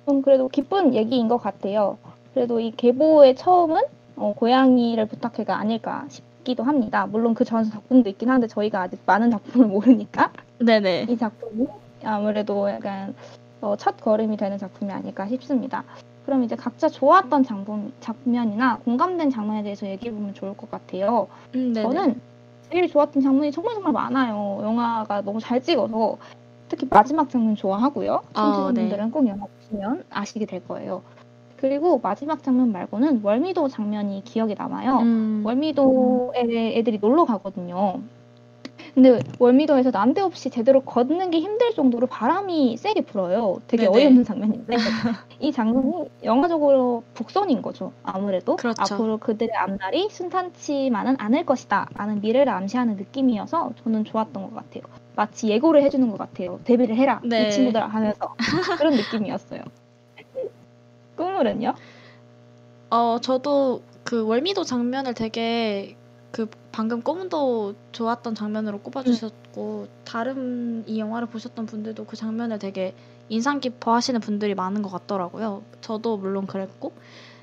[0.07, 1.98] 좀 그래도 기쁜 얘기인 것 같아요.
[2.38, 3.83] 그래도 이 계보의 처음은
[4.14, 7.05] 어, 고양이를 부탁해가 아닐까 싶기도 합니다.
[7.07, 11.66] 물론 그 전 작품도 있긴 한데 저희가 아직 많은 작품을 모르니까 네네 이 작품이
[12.05, 13.12] 아무래도 약간
[13.61, 15.83] 어, 첫 걸음이 되는 작품이 아닐까 싶습니다.
[16.27, 21.27] 그럼 이제 각자 좋았던 장면, 장면이나 공감된 장면에 대해서 얘기해 보면 좋을 것 같아요.
[21.57, 21.74] 음.
[21.74, 22.20] 저는
[22.70, 24.61] 제일 좋았던 장면이 정말 정말 많아요.
[24.62, 26.18] 영화가 너무 잘 찍어서
[26.68, 28.22] 특히 마지막 장면 좋아하고요.
[28.35, 31.03] 아, 청취자분들은 꼭 영화 보시면 아시게 될 거예요.
[31.61, 34.99] 그리고 마지막 장면 말고는 월미도 장면이 기억에 남아요.
[34.99, 38.01] 음, 월미도에 애들이 놀러 가거든요.
[38.94, 43.59] 근데 월미도에서 난데없이 제대로 걷는 게 힘들 정도로 바람이 세게 불어요.
[43.66, 43.97] 되게 네네.
[43.97, 44.77] 어이없는 장면인데
[45.40, 47.92] 이 장면이 영화적으로 북선인 거죠.
[48.03, 48.94] 아무래도 그렇죠.
[48.94, 54.83] 앞으로 그들의 앞날이 순탄치만은 않을 것이다 라는 미래를 암시하는 느낌이어서 저는 좋았던 것 같아요.
[55.14, 56.61] 마치 예고를 해주는 것 같아요.
[56.64, 57.49] 데뷔를 해라 네.
[57.49, 58.35] 이 친구들 하면서
[58.79, 59.62] 그런 느낌이었어요.
[61.18, 61.74] 꿈물은요?
[62.90, 65.96] 어 저도 그 월미도 장면을 되게
[66.31, 72.94] 그 방금 꼬문도 좋았던 장면으로 꼽아주셨고 다른 이 영화를 보셨던 분들도 그 장면을 되게
[73.28, 75.62] 인상 깊어 하시는 분들이 많은 것 같더라고요.
[75.81, 76.92] 저도 물론 그랬고,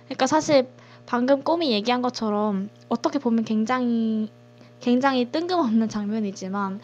[0.05, 0.67] 그러니까 사실
[1.05, 4.29] 방금 꼬미 얘기한 것처럼 어떻게 보면 굉장히
[4.79, 6.79] 굉장히 뜬금없는 장면이지만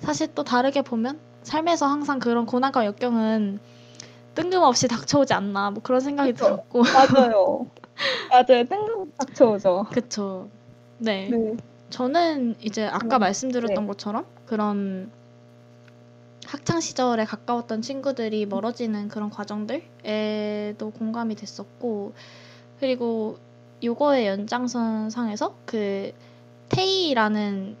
[0.00, 3.60] 사실 또 다르게 보면 삶에서 항상 그런 고난과 역경은
[4.34, 6.44] 뜬금없이 닥쳐오지 않나 뭐 그런 생각이 그쵸.
[6.46, 7.66] 들었고 맞아요.
[8.30, 8.64] 맞아요.
[8.64, 9.86] 뜬금 닥쳐오죠.
[9.92, 10.48] 그쵸.
[10.98, 11.28] 네.
[11.30, 11.56] 네.
[11.90, 13.86] 저는 이제 아까 음, 말씀드렸던 네.
[13.86, 15.10] 것처럼 그런
[16.46, 22.12] 학창 시절에 가까웠던 친구들이 멀어지는 그런 과정들에도 공감이 됐었고
[22.80, 23.38] 그리고
[23.82, 26.12] 요거의 연장선 상에서 그
[26.68, 27.76] 테이라는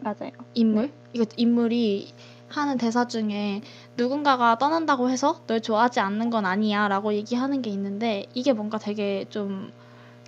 [0.00, 0.32] 맞아요.
[0.54, 2.12] 인물 이거 인물이
[2.52, 3.62] 하는 대사 중에
[3.96, 9.24] 누군가가 떠난다고 해서 널 좋아하지 않는 건 아니야 라고 얘기하는 게 있는데 이게 뭔가 되게
[9.30, 9.72] 좀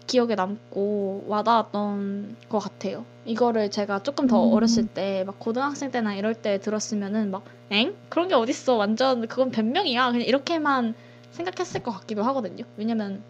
[0.07, 3.05] 기억에 남고 와닿았던 것 같아요.
[3.25, 4.53] 이거를 제가 조금 더 음.
[4.53, 7.95] 어렸을 때 막 고등학생 때나 이럴 때 들었으면은 막 엥?
[8.11, 8.75] 그런 게 어딨어?
[8.77, 10.11] 완전 그건 변명이야.
[10.11, 10.95] 그냥 이렇게만
[11.31, 12.65] 생각했을 것 같기도 하거든요.
[12.77, 13.23] 왜냐면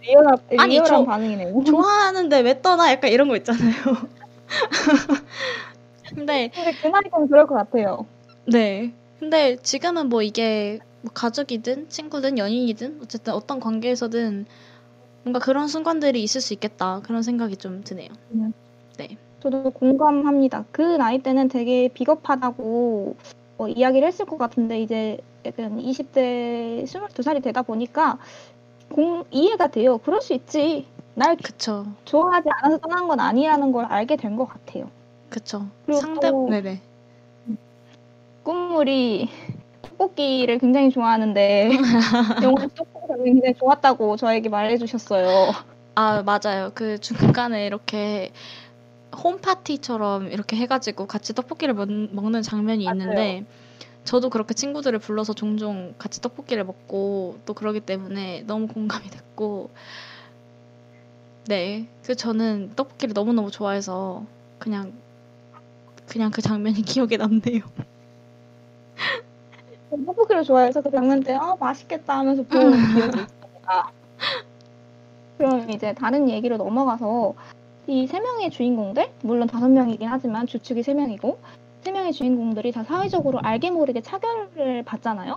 [0.00, 1.62] 리얼한, 아니, 리얼한 저- 반응이네요.
[1.66, 2.90] 좋아하는데 왜 떠나?
[2.92, 3.72] 약간 이런 거 있잖아요.
[6.14, 8.06] 근데 근데 그 나이는 그럴 것 같아요.
[8.46, 8.92] 네.
[9.18, 14.46] 근데 지금은 뭐 이게 뭐 가족이든 친구든 연인이든 어쨌든 어떤 관계에서든
[15.22, 17.00] 뭔가 그런 순간들이 있을 수 있겠다.
[17.04, 18.08] 그런 생각이 좀 드네요.
[19.40, 20.64] 저도 공감합니다.
[20.72, 23.16] 그 나이 때는 되게 비겁하다고
[23.58, 28.18] 어, 이야기를 했을 것 같은데 이제 약간 20대 22살이 되다 보니까
[28.90, 29.98] 공, 이해가 돼요.
[29.98, 30.86] 그럴 수 있지.
[31.14, 31.84] 날 그쵸.
[32.06, 34.90] 좋아하지 않아서 떠난 건 아니라는 걸 알게 된 것 같아요.
[35.28, 35.66] 그쵸.
[35.84, 36.80] 그리고 상대, 또- 네네.
[38.44, 39.28] 꿈물이
[39.82, 41.70] 떡볶이를 굉장히 좋아하는데
[42.42, 45.52] 영화 떡볶이 장면이 굉장히 좋았다고 저에게 말해주셨어요.
[45.96, 46.72] 아, 맞아요.
[46.74, 48.32] 그 중간에 이렇게
[49.14, 52.98] 홈파티처럼 이렇게 해가지고 같이 떡볶이를 먹, 먹는 장면이 맞아요.
[52.98, 53.44] 있는데
[54.04, 59.70] 저도 그렇게 친구들을 불러서 종종 같이 떡볶이를 먹고 또 그러기 때문에 너무 공감이 됐고
[61.46, 61.86] 네.
[62.04, 64.24] 그 저는 떡볶이를 너무너무 좋아해서
[64.58, 64.92] 그냥
[66.06, 67.62] 그냥 그 장면이 기억에 남네요.
[69.90, 73.90] 떡볶이를 좋아해서 그 장면 때 아, 맛있겠다 하면서 본 기억이 있습니다.
[75.38, 77.34] 그럼 이제 다른 얘기로 넘어가서
[77.86, 81.38] 이 세 명의 주인공들 물론 다섯 명이긴 하지만 주축이 세 명이고
[81.82, 85.36] 세 명의 주인공들이 다 사회적으로 알게 모르게 차별을 받잖아요.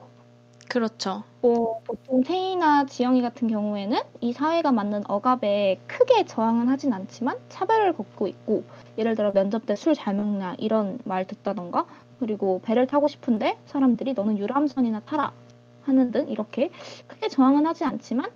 [0.69, 1.23] 그렇죠.
[1.41, 7.93] 뭐 보통 태희나 지영이 같은 경우에는 이 사회가 맞는 억압에 크게 저항은 하진 않지만 차별을
[7.93, 8.63] 겪고 있고
[8.97, 11.85] 예를 들어 면접 때 술 잘 먹냐 이런 말 듣다던가
[12.19, 15.31] 그리고 배를 타고 싶은데 사람들이 너는 유람선이나 타라
[15.83, 16.69] 하는 등 이렇게
[17.07, 18.29] 크게 저항은 하지 않지만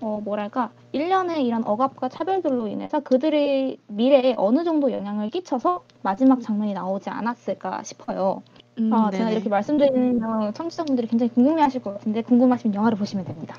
[0.00, 6.72] 어 뭐랄까 일련의 이런 억압과 차별들로 인해서 그들의 미래에 어느 정도 영향을 끼쳐서 마지막 장면이
[6.74, 8.42] 나오지 않았을까 싶어요.
[8.78, 9.30] 음, 아, 제가.
[9.30, 13.56] 이렇게 말씀드리면 청취자분들이 굉장히 궁금해하실 것 같은데 궁금하시면 영화를 보시면 됩니다.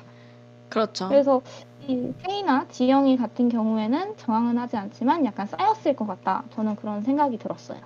[0.70, 1.08] 그렇죠.
[1.08, 1.42] 그래서
[1.90, 6.44] 이 태희나 지영이 같은 경우에는 저항은 하지 않지만 약간 쌓였을 것 같다.
[6.54, 7.80] 저는 그런 생각이 들었어요.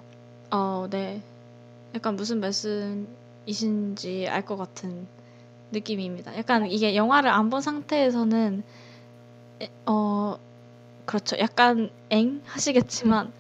[0.51, 1.23] 어, 네.
[1.95, 5.07] 약간 무슨 말씀이신지 알 것 같은
[5.73, 6.37] 느낌입니다.
[6.39, 8.63] 약간 이게 영화를 안 본 상태에서는
[9.63, 10.37] 에, 어
[11.07, 11.39] 그렇죠.
[11.39, 13.33] 약간 엥 하시겠지만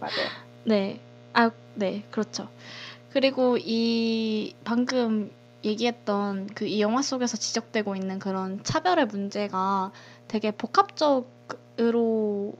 [0.00, 0.30] 맞아요.
[0.64, 1.00] 네.
[1.32, 2.04] 아, 네.
[2.10, 2.48] 그렇죠.
[3.10, 5.30] 그리고 이 방금
[5.64, 9.92] 얘기했던 그 이 영화 속에서 지적되고 있는 그런 차별의 문제가
[10.28, 12.54] 되게 복합적으로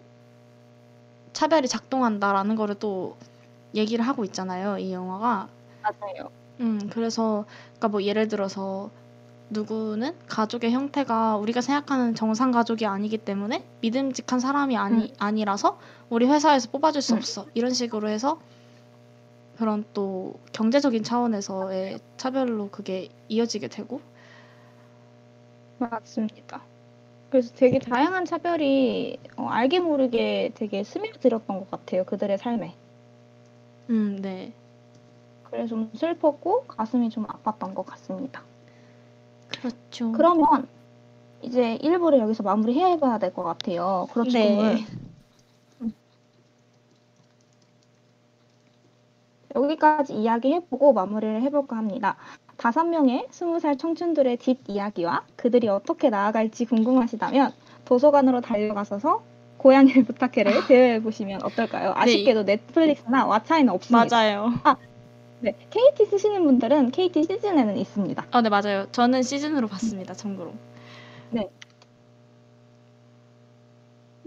[1.33, 3.17] 차별이 작동한다라는 거를 또
[3.75, 4.79] 얘기를 하고 있잖아요.
[4.79, 5.49] 이 영화가.
[5.83, 6.31] 맞아요.
[6.61, 8.91] 음, 그래서 그러니까 뭐 예를 들어서
[9.51, 16.71] 누구는 가족의 형태가 우리가 생각하는 정상 가족이 아니기 때문에 믿음직한 사람이 아니 아니라서 우리 회사에서
[16.71, 17.19] 뽑아줄 수 음.
[17.19, 18.41] 없어 이런 식으로 해서
[19.61, 24.01] 그런 또 경제적인 차원에서의 차별로 그게 이어지게 되고
[25.79, 26.63] 맞습니다.
[27.31, 32.05] 그래서 되게 다양한 차별이 어, 알게 모르게 되게 스며들었던 것 같아요.
[32.05, 32.75] 그들의 삶에.
[33.91, 34.55] 음, 네.
[35.43, 38.43] 그래서 좀 슬펐고 가슴이 좀 아팠던 것 같습니다.
[39.49, 40.13] 그렇죠.
[40.13, 40.69] 그러면
[41.43, 44.09] 이제 1부를 여기서 마무리해봐야 될 것 같아요.
[44.13, 44.31] 그렇죠.
[44.39, 44.87] 네.
[49.81, 52.17] 여기까지 이야기해보고 마무리를 해볼까 합니다.
[52.57, 57.53] 다섯 명의 스무 살 청춘들의 뒷 이야기와 그들이 어떻게 나아갈지 궁금하시다면
[57.87, 59.23] 도서관으로 달려가셔서
[59.57, 61.93] 고양이를 부탁해를 대여해보시면 어떨까요?
[61.97, 64.17] 아쉽게도 넷플릭스나 왓챠에는 없습니다.
[64.17, 64.53] 맞아요.
[65.41, 68.27] 네, KT 쓰시는 분들은 KT 시즌에는 있습니다.
[68.31, 68.87] 아, 네, 맞아요.
[68.93, 70.13] 저는 시즌으로 봤습니다.
[70.13, 70.53] 참고로.
[71.31, 71.49] 네.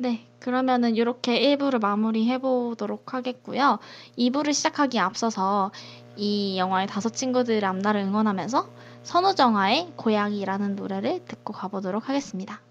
[0.04, 3.80] 네, 그러면은 이렇게 1부를 마무리해 보도록 하겠고요.
[4.18, 5.72] 2부를 시작하기 앞서서
[6.18, 8.68] 이 영화의 다섯 친구들의 앞날을 응원하면서
[9.04, 12.62] 선우정아의 고양이라는 노래를 듣고 가보도록 하겠습니다.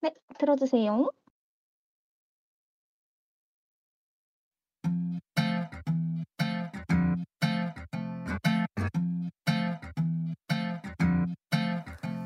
[0.00, 1.10] 네, 들어주세요.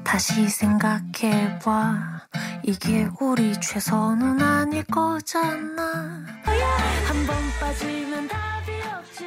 [0.05, 2.20] 다시 생각해봐
[2.65, 9.25] 이게 우리 최선은 아닐 거잖아 한 번 빠지면 답이 없지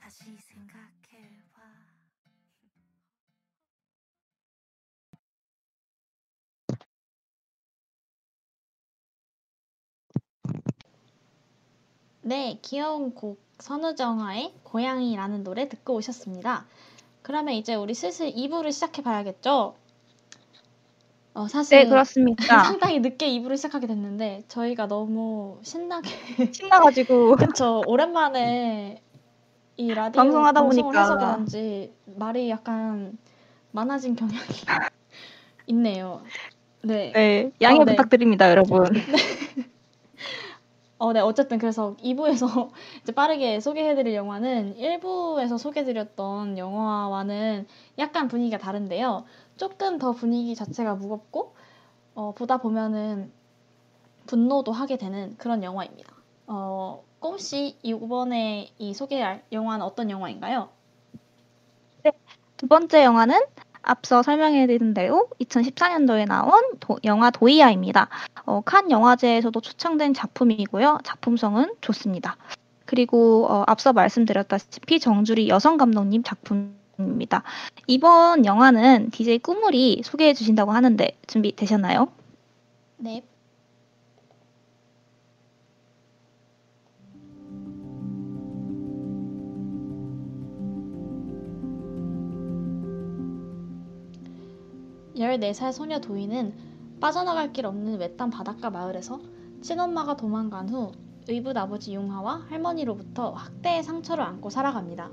[0.00, 1.62] 다시 생각해봐
[12.22, 16.66] 네, 귀여운 곡 선우정아의 고양이라는 노래 듣고 오셨습니다.
[17.22, 19.76] 그러면 이제 우리 슬슬 2부를 시작해 봐야겠죠?
[21.38, 22.36] 어, 사실 네, 그렇습니다.
[22.66, 26.10] 상당히 늦게 2부를 시작하게 됐는데 저희가 너무 신나게
[26.52, 29.00] 신나가지고 그쵸 오랜만에
[29.76, 31.00] 이 라디오 방송하다 보니까.
[31.00, 33.16] 해서 그런지 말이 약간
[33.70, 34.42] 많아진 경향이
[35.68, 36.22] 있네요.
[36.82, 37.12] 네.
[37.12, 37.92] 네, 양해 어, 네.
[37.92, 38.84] 부탁드립니다, 여러분.
[40.98, 41.20] 어, 네.
[41.20, 42.70] 어쨌든 그래서 2부에서
[43.02, 49.24] 이제 빠르게 소개해드릴 영화는 1부에서 소개해드렸던 영화와는 약간 분위기가 다른데요.
[49.58, 51.54] 조금 더 분위기 자체가 무겁고
[52.14, 53.30] 어, 보다 보면은
[54.26, 56.14] 분노도 하게 되는 그런 영화입니다.
[56.46, 60.70] 어, 꼼씨 이번에 이 소개할 영화는 어떤 영화인가요?
[62.56, 63.40] 두 번째 영화는
[63.82, 68.08] 앞서 설명해드린 대로 2014년도에 나온 도- 영화 도이아입니다.
[68.46, 70.98] 어, 칸 영화제에서도 초청된 작품이고요.
[71.04, 72.36] 작품성은 좋습니다.
[72.84, 77.42] 그리고 어, 앞서 말씀드렸다시피 정주리 여성 감독님 작품 입니다.
[77.86, 82.08] 이번 영화는 DJ 꾸물이 소개해 주신다고 하는데 준비 되셨나요?
[82.98, 83.22] 네.
[95.16, 96.54] 열네 살 소녀 도희는
[97.00, 99.20] 빠져나갈 길 없는 외딴 바닷가 마을에서
[99.62, 100.92] 친엄마가 도망간 후
[101.28, 105.10] 의붓 아버지 융하와 할머니로부터 학대의 상처를 안고 살아갑니다.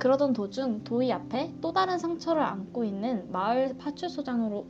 [0.00, 4.66] 그러던 도중 도희 앞에 또 다른 상처를 안고 있는 마을 파출소장으로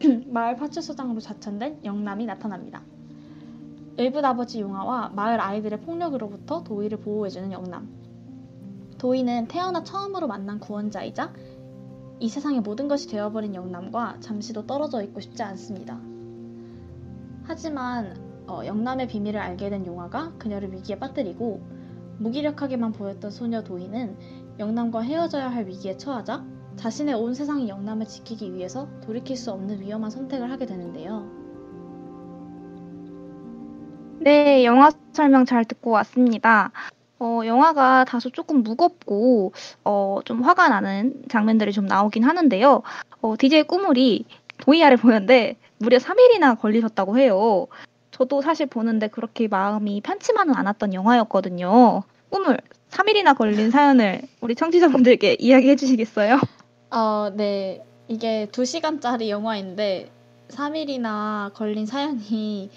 [0.26, 2.82] 마을 파출소장으로 자천된 영남이 나타납니다.
[3.98, 7.86] 의붓 아버지 융하와 마을 아이들의 폭력으로부터 도희를 보호해주는 영남.
[8.96, 11.34] 도희는 태어나 처음으로 만난 구원자이자
[12.20, 16.00] 이 세상의 모든 것이 되어버린 영남과 잠시도 떨어져 있고 싶지 않습니다.
[17.44, 18.16] 하지만
[18.46, 21.60] 어, 영남의 비밀을 알게 된 용화가 그녀를 위기에 빠뜨리고
[22.18, 24.16] 무기력하게만 보였던 소녀 도희는
[24.58, 26.44] 영남과 헤어져야 할 위기에 처하자
[26.76, 31.28] 자신의 온 세상이 영남을 지키기 위해서 돌이킬 수 없는 위험한 선택을 하게 되는데요.
[34.20, 36.70] 네, 영화 설명 잘 듣고 왔습니다.
[37.18, 39.52] 어, 영화가 다소 조금 무겁고,
[39.84, 42.82] 어, 좀 화가 나는 장면들이 좀 나오긴 하는데요.
[43.20, 44.24] 어, DJ 꾸물이
[44.58, 47.66] 도이아를 보는데 무려 3일이나 걸리셨다고 해요.
[48.12, 52.02] 저도 사실 보는데 그렇게 마음이 편치만은 않았던 영화였거든요.
[52.30, 52.58] 꿈을
[52.92, 56.38] 3일이나 걸린 사연을 우리 청취자분들께 이야기해 주시겠어요?
[56.90, 57.82] 어, 네.
[58.08, 60.10] 이게 2시간짜리 영화인데
[60.48, 62.70] 3일이나 걸린 사연이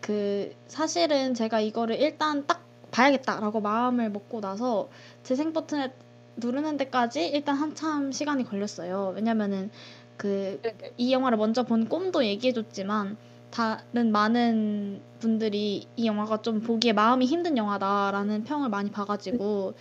[0.00, 4.88] 그 사실은 제가 이거를 일단 딱 봐야겠다라고 마음을 먹고 나서
[5.22, 5.92] 재생 버튼을
[6.36, 9.12] 누르는 데까지 일단 한참 시간이 걸렸어요.
[9.14, 9.70] 왜냐면은
[10.16, 10.60] 그
[10.96, 13.16] 이 영화를 먼저 본 꼼도 얘기해줬지만
[13.50, 19.74] 다른 많은 분들이 이 영화가 좀 보기에 마음이 힘든 영화다라는 평을 많이 봐가지고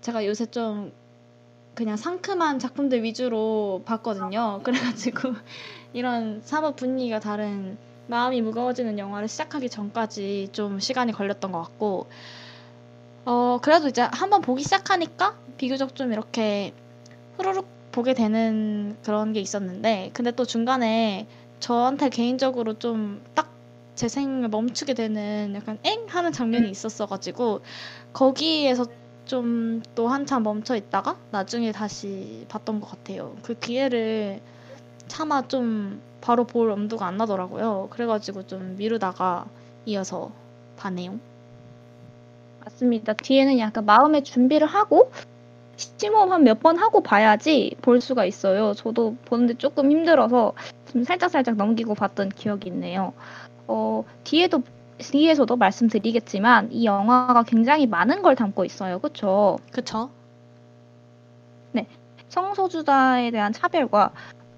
[0.00, 0.92] 제가 요새 좀
[1.74, 4.60] 그냥 상큼한 작품들 위주로 봤거든요.
[4.62, 5.34] 그래가지고
[5.92, 7.76] 이런 사법 분위기가 다른
[8.08, 12.06] 마음이 무거워지는 영화를 시작하기 전까지 좀 시간이 걸렸던 것 같고
[13.24, 16.72] 어 그래도 이제 한번 보기 시작하니까 비교적 좀 이렇게
[17.36, 21.26] 후루룩 보게 되는 그런 게 있었는데 근데 또 중간에
[21.60, 23.50] 저한테 개인적으로 좀 딱
[23.96, 27.62] 재생을 멈추게 되는 약간 엥 하는 장면이 있었어가지고
[28.12, 28.86] 거기에서
[29.24, 33.34] 좀 또 한참 멈춰 있다가 나중에 다시 봤던 것 같아요.
[33.42, 34.40] 그 기회를
[35.08, 37.88] 차마 좀 바로 볼 엄두가 안 나더라고요.
[37.90, 39.46] 그래가지고 좀 미루다가
[39.86, 40.30] 이어서
[40.76, 41.18] 봤네요.
[42.64, 43.14] 맞습니다.
[43.14, 45.10] 뒤에는 약간 마음의 준비를 하고
[45.76, 48.74] 심호흡 한몇 번 하고 봐야지 볼 수가 있어요.
[48.74, 50.54] 저도 보는데 조금 힘들어서
[50.86, 53.12] 좀 살짝살짝 넘기고 봤던 기억이 있네요.
[53.66, 54.62] 어, 뒤에도
[54.98, 58.98] 뒤에서도 말씀드리겠지만 이 영화가 굉장히 많은 걸 담고 있어요.
[58.98, 59.58] 그렇죠?
[59.70, 60.10] 그쵸?
[62.28, 64.12] 성소수자에 대한 차별과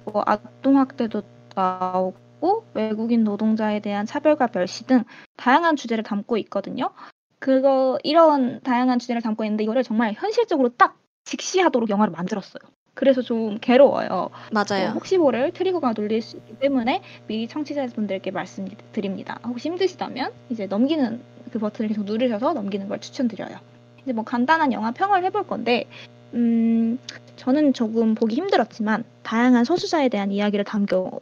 [0.05, 1.23] 뭐 아동학대도
[1.55, 5.05] 나오고 외국인 노동자에 대한 차별과 멸시 등
[5.37, 6.91] 다양한 주제를 담고 있거든요.
[7.39, 12.63] 그거 이런 다양한 주제를 담고 있는데 이거를 정말 현실적으로 딱 직시하도록 영화를 만들었어요.
[12.99, 14.31] 그래서 좀 괴로워요.
[14.51, 14.89] 맞아요.
[14.89, 19.39] 어, 혹시 모를 트리거가 눌릴 수 있기 때문에 미리 청취자분들께 말씀드립니다.
[19.47, 21.21] 혹시 힘드시다면 이제 넘기는
[21.53, 23.57] 그 버튼을 계속 누르셔서 넘기는 걸 추천드려요.
[24.03, 25.87] 이제 뭐 간단한 영화 평을 해볼 건데,
[26.35, 26.99] 음,
[27.37, 31.21] 저는 조금 보기 힘들었지만 다양한 소수자에 대한 이야기를 담겨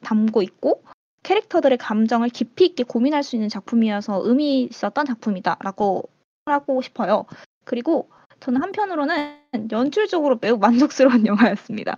[0.00, 0.82] 담고 있고
[1.24, 6.08] 캐릭터들의 감정을 깊이 있게 고민할 수 있는 작품이어서 의미 있었던 작품이다라고
[6.46, 7.26] 하고 싶어요.
[7.64, 8.08] 그리고
[8.46, 11.96] 저는 한편으로는 연출적으로 매우 만족스러운 영화였습니다.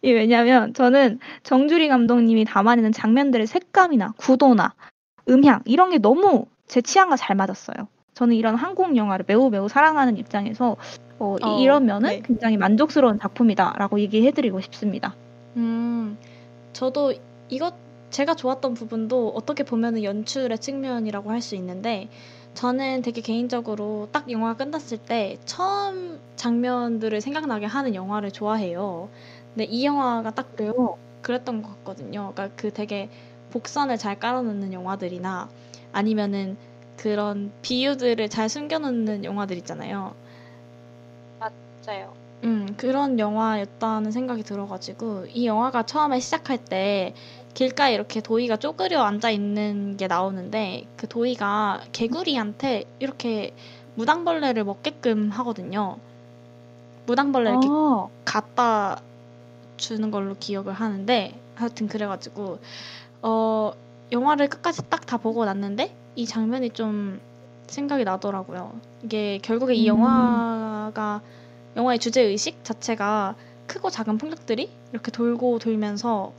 [0.00, 4.74] 이 왜냐하면 저는 정주리 감독님이 담아내는 장면들의 색감이나 구도나
[5.28, 7.88] 음향 이런 게 너무 제 취향과 잘 맞았어요.
[8.14, 10.76] 저는 이런 한국 영화를 매우 매우 사랑하는 입장에서
[11.18, 12.22] 어, 어, 이런 면은 네.
[12.24, 15.14] 굉장히 만족스러운 작품이다라고 얘기해드리고 싶습니다.
[15.56, 16.16] 음,
[16.72, 17.12] 저도
[17.50, 17.74] 이것
[18.08, 22.08] 제가 좋았던 부분도 어떻게 보면은 연출의 측면이라고 할 수 있는데
[22.56, 29.10] 저는 되게 개인적으로 딱 영화가 끝났을 때 처음 장면들을 생각나게 하는 영화를 좋아해요.
[29.54, 30.96] 근데 이 영화가 딱 그래요.
[31.20, 32.32] 그랬던 것 같거든요.
[32.34, 33.10] 그러니까 그 되게
[33.50, 35.48] 복선을 잘 깔아놓는 영화들이나
[35.92, 36.56] 아니면은
[36.96, 40.14] 그런 비유들을 잘 숨겨놓는 영화들 있잖아요.
[41.38, 42.14] 맞아요.
[42.44, 47.14] 음, 그런 영화였다는 생각이 들어가지고 이 영화가 처음에 시작할 때
[47.56, 53.54] 길가에 이렇게 도희가 쪼그려 앉아 있는 게 나오는데 그 도희가 개구리한테 이렇게
[53.94, 55.96] 무당벌레를 먹게끔 하거든요.
[57.06, 59.00] 무당벌레를 이렇게 아, 갖다
[59.78, 62.58] 주는 걸로 기억을 하는데 하여튼 그래가지고
[63.22, 63.72] 어
[64.12, 67.20] 영화를 끝까지 딱 다 보고 났는데 이 장면이 좀
[67.68, 68.78] 생각이 나더라고요.
[69.02, 69.96] 이게 결국에 이 음.
[69.96, 71.22] 영화가
[71.74, 73.34] 영화의 주제 의식 자체가
[73.66, 76.34] 크고 작은 폭력들이 이렇게 돌고 돌면서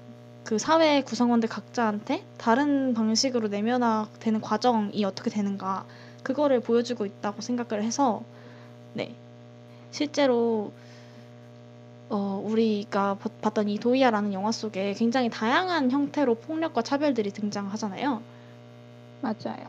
[0.47, 5.83] 그 사회 구성원들 각자한테 다른 방식으로 내면화되는 과정이 어떻게 되는가
[6.23, 8.23] 그거를 보여주고 있다고 생각을 해서
[8.93, 9.13] 네
[9.91, 10.71] 실제로
[12.09, 18.21] 어, 우리가 봐- 봤던 이 도이아라는 영화 속에 굉장히 다양한 형태로 폭력과 차별들이 등장하잖아요.
[19.19, 19.67] 맞아요.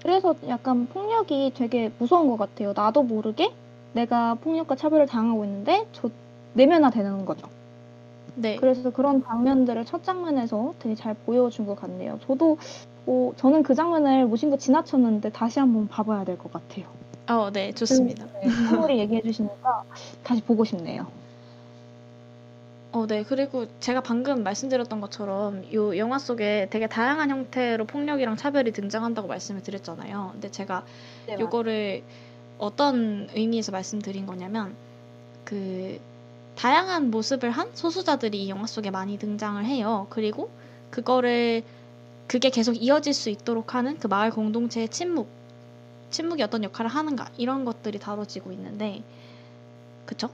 [0.00, 2.72] 그래서 약간 폭력이 되게 무서운 것 같아요.
[2.72, 3.52] 나도 모르게
[3.94, 6.08] 내가 폭력과 차별을 당하고 있는데 저
[6.52, 7.48] 내면화 되는 거죠.
[8.36, 8.56] 네.
[8.56, 12.18] 그래서 그런 장면들을 첫 장면에서 되게 잘 보여준 것 같네요.
[12.26, 12.58] 저도
[13.06, 16.86] 어, 저는 그 장면을 무심코 지나쳤는데 다시 한번 봐봐야 될 것 같아요.
[17.28, 18.26] 어, 네, 좋습니다.
[18.42, 19.84] 네, 사물이 얘기해 주시니까
[20.22, 21.06] 다시 보고 싶네요.
[22.92, 23.24] 어, 네.
[23.24, 29.62] 그리고 제가 방금 말씀드렸던 것처럼 이 영화 속에 되게 다양한 형태로 폭력이랑 차별이 등장한다고 말씀을
[29.62, 30.30] 드렸잖아요.
[30.32, 30.84] 근데 제가
[31.26, 32.02] 네, 요거를
[32.58, 34.74] 어떤 의미에서 말씀드린 거냐면
[35.44, 35.98] 그
[36.56, 40.06] 다양한 모습을 한 소수자들이 이 영화 속에 많이 등장을 해요.
[40.10, 40.50] 그리고
[40.90, 41.62] 그거를
[42.26, 45.28] 그게 계속 이어질 수 있도록 하는 그 마을 공동체의 침묵,
[46.10, 49.02] 침묵이 어떤 역할을 하는가 이런 것들이 다뤄지고 있는데,
[50.06, 50.30] 그쵸?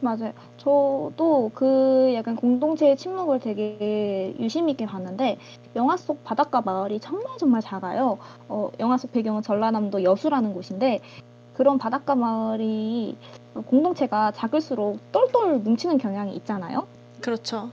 [0.00, 0.32] 맞아요.
[0.58, 5.38] 저도 그 약간 공동체의 침묵을 되게 유심 있게 봤는데
[5.74, 8.18] 영화 속 바닷가 마을이 정말 정말 작아요.
[8.48, 11.00] 어, 영화 속 배경은 전라남도 여수라는 곳인데
[11.54, 13.16] 그런 바닷가 마을이
[13.62, 16.86] 공동체가 작을수록 똘똘 뭉치는 경향이 있잖아요.
[17.20, 17.70] 그렇죠.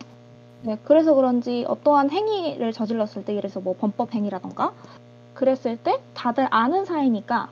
[0.61, 4.73] 네, 그래서 그런지 어떠한 행위를 저질렀을 때, 그래서 뭐 범법 행위라던가,
[5.33, 7.49] 그랬을 때 다들 아는 사이니까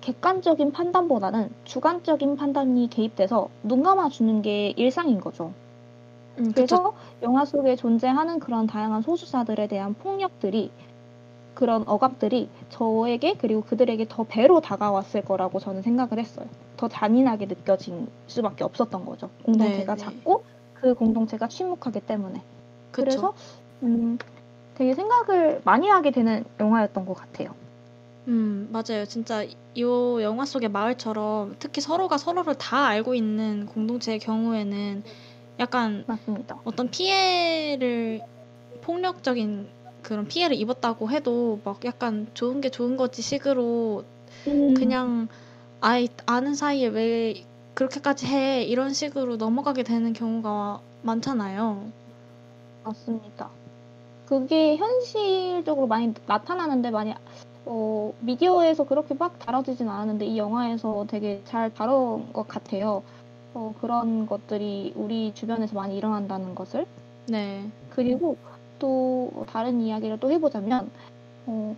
[0.00, 5.52] 객관적인 판단보다는 주관적인 판단이 개입돼서 눈 감아 주는 게 일상인 거죠.
[6.38, 6.52] 음.
[6.52, 10.70] 그래서 영화 속에 존재하는 그런 다양한 소수자들에 대한 폭력들이
[11.62, 16.44] 그런 억압들이 저에게 그리고 그들에게 더 배로 다가왔을 거라고 저는 생각을 했어요.
[16.76, 19.30] 더 잔인하게 느껴질 수밖에 없었던 거죠.
[19.44, 20.10] 공동체가 네, 네.
[20.10, 20.42] 작고
[20.74, 22.42] 그 공동체가 침묵하기 때문에.
[22.90, 23.04] 그쵸.
[23.04, 23.34] 그래서
[23.84, 24.18] 음,
[24.74, 27.54] 되게 생각을 많이 하게 되는 영화였던 것 같아요.
[28.26, 29.04] 음, 맞아요.
[29.04, 35.04] 진짜 이 영화 속의 마을처럼 특히 서로가 서로를 다 알고 있는 공동체의 경우에는
[35.60, 36.58] 약간 맞습니다.
[36.64, 38.20] 어떤 피해를
[38.80, 44.04] 폭력적인 그런 피해를 입었다고 해도 막 약간 좋은 게 좋은 거지 식으로
[44.48, 45.28] 음, 그냥
[45.80, 47.44] 아이 아는 사이에 왜
[47.74, 51.90] 그렇게까지 해 이런 식으로 넘어가게 되는 경우가 많잖아요.
[52.84, 53.50] 맞습니다.
[54.26, 57.14] 그게 현실적으로 많이 나타나는데 많이
[57.64, 63.02] 어, 미디어에서 그렇게 막 다뤄지진 않았는데 이 영화에서 되게 잘 다룬 것 같아요.
[63.54, 66.86] 어, 그런 것들이 우리 주변에서 많이 일어난다는 것을.
[67.28, 67.68] 네.
[67.90, 68.36] 그리고
[68.82, 70.90] 또 다른 이야기를 또 해보자면
[71.46, 71.76] 어,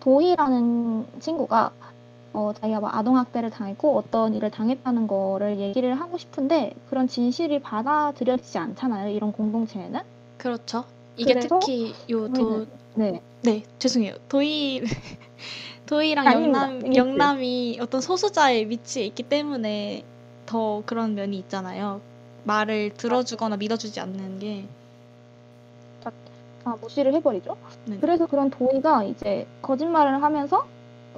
[0.00, 1.70] 도희라는 친구가
[2.32, 8.56] 어, 자기가 막 아동학대를 당했고 어떤 일을 당했다는 거를 얘기를 하고 싶은데 그런 진실이 받아들여지지
[8.56, 9.14] 않잖아요.
[9.14, 10.00] 이런 공동체에는.
[10.38, 10.84] 그렇죠.
[11.18, 13.20] 이게 그래서 특히 요 도, 네.
[13.42, 14.14] 네, 죄송해요.
[14.30, 14.82] 도희
[15.84, 16.62] 도희랑 아닙니다.
[16.62, 20.04] 영남 이게 영남이 어떤 소수자의 위치에 있기 때문에
[20.46, 22.00] 더 그런 면이 있잖아요.
[22.44, 24.64] 말을 들어주거나 믿어주지 않는 게.
[26.66, 27.56] 다 무시를 해버리죠.
[27.84, 27.98] 네.
[28.00, 30.66] 그래서 그런 도희가 이제 거짓말을 하면서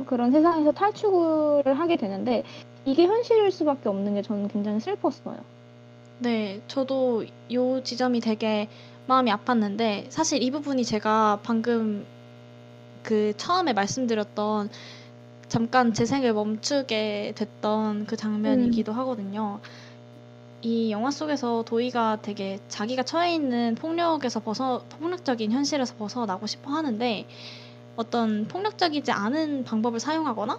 [0.04, 2.44] 그런 세상에서 탈출을 하게 되는데
[2.84, 5.38] 이게 현실일 수밖에 없는 게 저는 굉장히 슬펐어요.
[6.18, 8.68] 네, 저도 요 지점이 되게
[9.06, 12.04] 마음이 아팠는데 사실 이 부분이 제가 방금
[13.02, 14.68] 그 처음에 말씀드렸던
[15.48, 19.60] 잠깐 재생을 멈추게 됐던 그 장면이기도 하거든요.
[20.62, 27.26] 이 영화 속에서 도희가 되게 자기가 처해 있는 폭력에서 벗어 폭력적인 현실에서 벗어나고 싶어 하는데
[27.96, 30.58] 어떤 폭력적이지 않은 방법을 사용하거나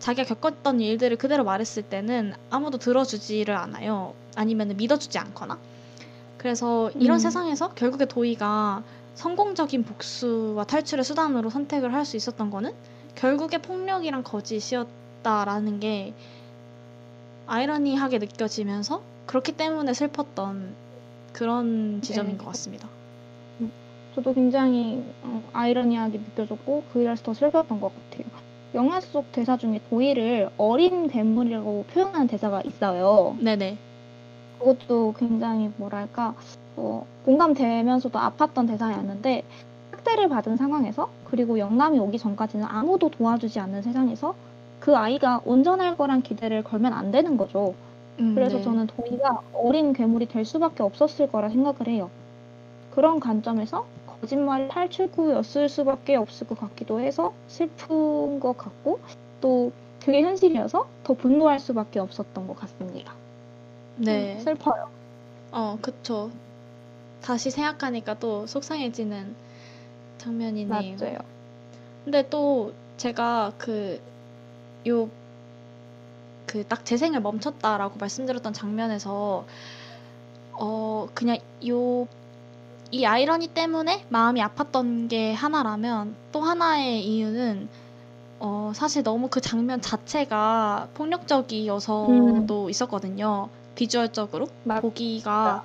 [0.00, 4.14] 자기가 겪었던 일들을 그대로 말했을 때는 아무도 들어주지를 않아요.
[4.36, 5.58] 아니면 믿어주지 않거나.
[6.36, 7.18] 그래서 이런 음.
[7.18, 8.82] 세상에서 결국에 도희가
[9.16, 12.72] 성공적인 복수와 탈출의 수단으로 선택을 할 수 있었던 거는
[13.16, 16.14] 결국에 폭력이랑 거짓이었다라는 게
[17.48, 20.74] 아이러니하게 느껴지면서 그렇기 때문에 슬펐던
[21.32, 22.38] 그런 지점인 네.
[22.38, 22.88] 것 같습니다.
[24.14, 28.26] 저도 굉장히 어, 아이러니하게 느껴졌고 그래서 더 슬펐던 것 같아요.
[28.74, 33.36] 영화 속 대사 중에 도희를 어린 괴물이라고 표현하는 대사가 있어요.
[33.40, 33.78] 네네.
[34.58, 36.34] 그것도 굉장히 뭐랄까
[36.76, 39.44] 어, 공감되면서도 아팠던 대사였는데
[39.92, 44.34] 학대를 받은 상황에서 그리고 영남이 오기 전까지는 아무도 도와주지 않는 세상에서
[44.88, 47.74] 그 아이가 온전할 거란 기대를 걸면 안 되는 거죠.
[48.20, 48.62] 음, 그래서 네.
[48.62, 52.08] 저는 도희가 어린 괴물이 될 수밖에 없었을 거라 생각을 해요.
[52.92, 59.00] 그런 관점에서 거짓말 탈출구였을 수밖에 없을 것 같기도 해서 슬픈 것 같고
[59.42, 59.72] 또
[60.02, 63.12] 그게 현실이어서 더 분노할 수밖에 없었던 것 같습니다.
[63.98, 64.36] 네.
[64.36, 64.88] 음, 슬퍼요.
[65.52, 66.30] 어, 그쵸.
[67.20, 69.34] 다시 생각하니까 또 속상해지는
[70.16, 70.96] 장면이네요.
[70.98, 71.18] 맞아요.
[72.06, 74.00] 근데 또 제가 그,
[74.86, 75.10] 요,
[76.46, 79.46] 그 딱 재생을 멈췄다라고 말씀드렸던 장면에서,
[80.52, 82.06] 어, 그냥 요,
[82.92, 87.68] 이 아이러니 때문에 마음이 아팠던 게 하나라면 또 하나의 이유는
[88.40, 92.70] 어, 사실 너무 그 장면 자체가 폭력적이어서도 음.
[92.70, 93.50] 있었거든요.
[93.76, 95.64] 비주얼적으로 맞- 보기가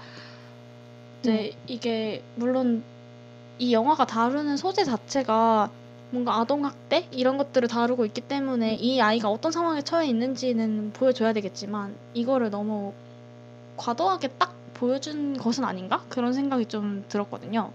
[1.20, 2.84] 이제 이게 물론
[3.59, 5.72] 이 영화가 다루는 소재 자체가
[6.14, 11.95] 뭔가 아동학대 이런 것들을 다루고 있기 때문에 이 아이가 어떤 상황에 처해 있는지는 보여줘야 되겠지만
[12.14, 12.93] 이거를 너무
[13.78, 17.72] 과도하게 딱 보여준 것은 아닌가 그런 생각이 좀 들었거든요.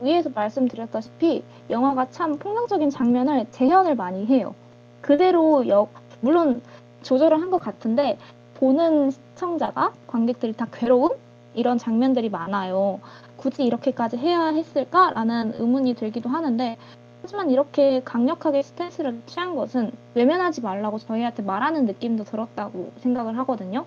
[0.00, 4.54] 위에서 말씀드렸다시피 영화가 참 폭력적인 장면을 재현을 많이 해요.
[5.00, 5.90] 그대로 역
[6.20, 6.60] 물론
[7.02, 8.18] 조절을 한 것 같은데
[8.54, 11.10] 보는 시청자가 관객들이 다 괴로운
[11.54, 13.00] 이런 장면들이 많아요.
[13.38, 16.76] 굳이 이렇게까지 해야 했을까라는 의문이 들기도 하는데
[17.22, 23.86] 하지만 이렇게 강력하게 스탠스를 취한 것은 외면하지 말라고 저희한테 말하는 느낌도 들었다고 생각을 하거든요.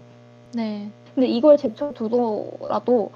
[0.54, 0.90] 네.
[1.14, 3.12] 근데 이걸 제쳐 두더라도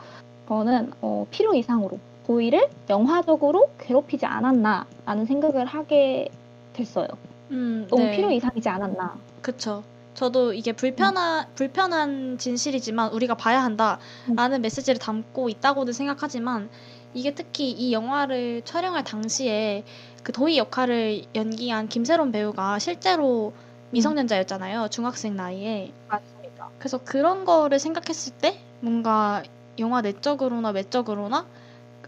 [0.48, 6.30] 저는 어, 필요 이상으로 도희를 영화적으로 괴롭히지 않았나라는 생각을 하게
[6.74, 7.08] 됐어요.
[7.52, 8.16] 음, 너무 네.
[8.16, 9.16] 필요 이상이지 않았나.
[9.42, 9.84] 그쵸.
[10.16, 16.70] 저도 이게 불편한 불편한 진실이지만 우리가 봐야 한다라는 메시지를 담고 있다고는 생각하지만
[17.14, 19.84] 이게 특히 이 영화를 촬영할 당시에
[20.24, 23.54] 그 도희 역할을 연기한 김세론 배우가 실제로
[23.92, 24.88] 미성년자였잖아요.
[24.90, 25.92] 중학생 나이에.
[26.08, 26.70] 맞습니다.
[26.80, 29.44] 그래서 그런 거를 생각했을 때 뭔가
[29.80, 31.46] 영화 내적으로나 외적으로나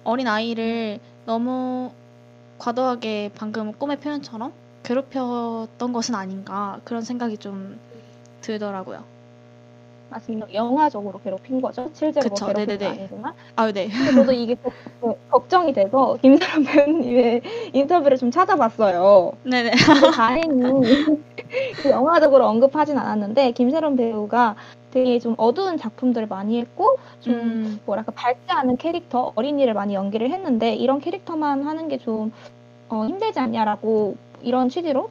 [0.04, 1.92] 어린 아이를 너무
[2.58, 4.54] 과도하게 방금 꿈의 표현처럼
[4.84, 7.80] 괴롭혔던 것은 아닌가 그런 생각이 좀
[8.42, 9.04] 들더라고요.
[10.10, 10.48] 맞습니다.
[10.54, 11.90] 영화적으로 괴롭힌 거죠.
[11.94, 12.88] 실제로 뭐 그쵸, 괴롭힌.
[12.88, 13.34] 아니지만.
[13.58, 13.90] 아, 네.
[13.90, 14.72] 근데 저도 이게 걱-
[15.02, 17.42] 그 걱정이 돼서 김사람 배우님의
[17.74, 19.34] 인터뷰를 좀 찾아봤어요.
[19.44, 19.72] 네네.
[19.72, 21.24] 근데 다행히
[21.84, 24.56] 그 영화적으로 언급하진 않았는데 김세론 배우가
[24.92, 30.32] 되게 좀 어두운 작품들을 많이 했고 좀 음, 뭐랄까 밝지 않은 캐릭터 어린이를 많이 연기를
[30.32, 32.32] 했는데 이런 캐릭터만 하는 게 좀
[32.90, 35.10] 어, 힘들지 않냐라고 이런 취지로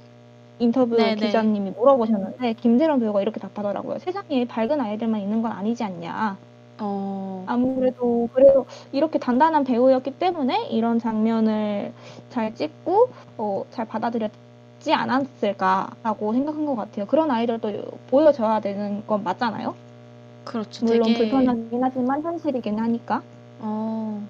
[0.58, 1.16] 인터뷰 네네.
[1.16, 3.98] 기자님이 물어보셨는데 김세론 배우가 이렇게 답하더라고요.
[3.98, 6.36] 세상에 밝은 아이들만 있는 건 아니지 않냐.
[6.78, 11.92] 어, 아무래도 그래서 이렇게 단단한 배우였기 때문에 이런 장면을
[12.30, 17.06] 잘 찍고 어, 잘 받아들였지 않았을까라고 생각한 것 같아요.
[17.06, 17.72] 그런 아이들도
[18.10, 19.74] 보여줘야 되는 건 맞잖아요.
[20.44, 20.86] 그렇죠.
[20.86, 23.22] 물론 되게, 불편하긴 하지만 현실이긴 하니까.
[23.60, 24.22] 어,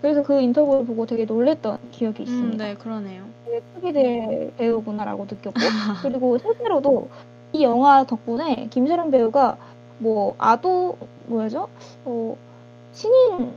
[0.00, 2.64] 그래서 그 인터뷰를 보고 되게 놀랬던 기억이 음, 있습니다.
[2.64, 3.24] 네, 그러네요.
[3.56, 5.54] 되게 크게 될 배우구나라고 느꼈고
[6.02, 7.08] 그리고 실제로도
[7.52, 9.56] 이 영화 덕분에 김세론 배우가
[9.98, 11.68] 뭐 아도 뭐죠?
[12.04, 12.36] 어,
[12.92, 13.52] 신인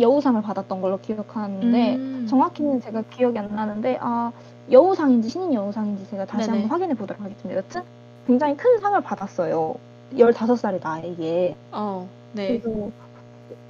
[0.00, 4.32] 여우상을 받았던 걸로 기억하는데 음, 정확히는 제가 기억이 안 나는데 아
[4.70, 6.60] 여우상인지 신인 여우상인지 제가 다시 네네.
[6.60, 7.58] 한번 확인해 보도록 하겠습니다.
[7.58, 7.82] 여튼
[8.26, 9.76] 굉장히 큰 상을 받았어요.
[10.14, 11.54] 15살의 나이에.
[11.70, 12.58] 어, 네.
[12.58, 12.90] 그래서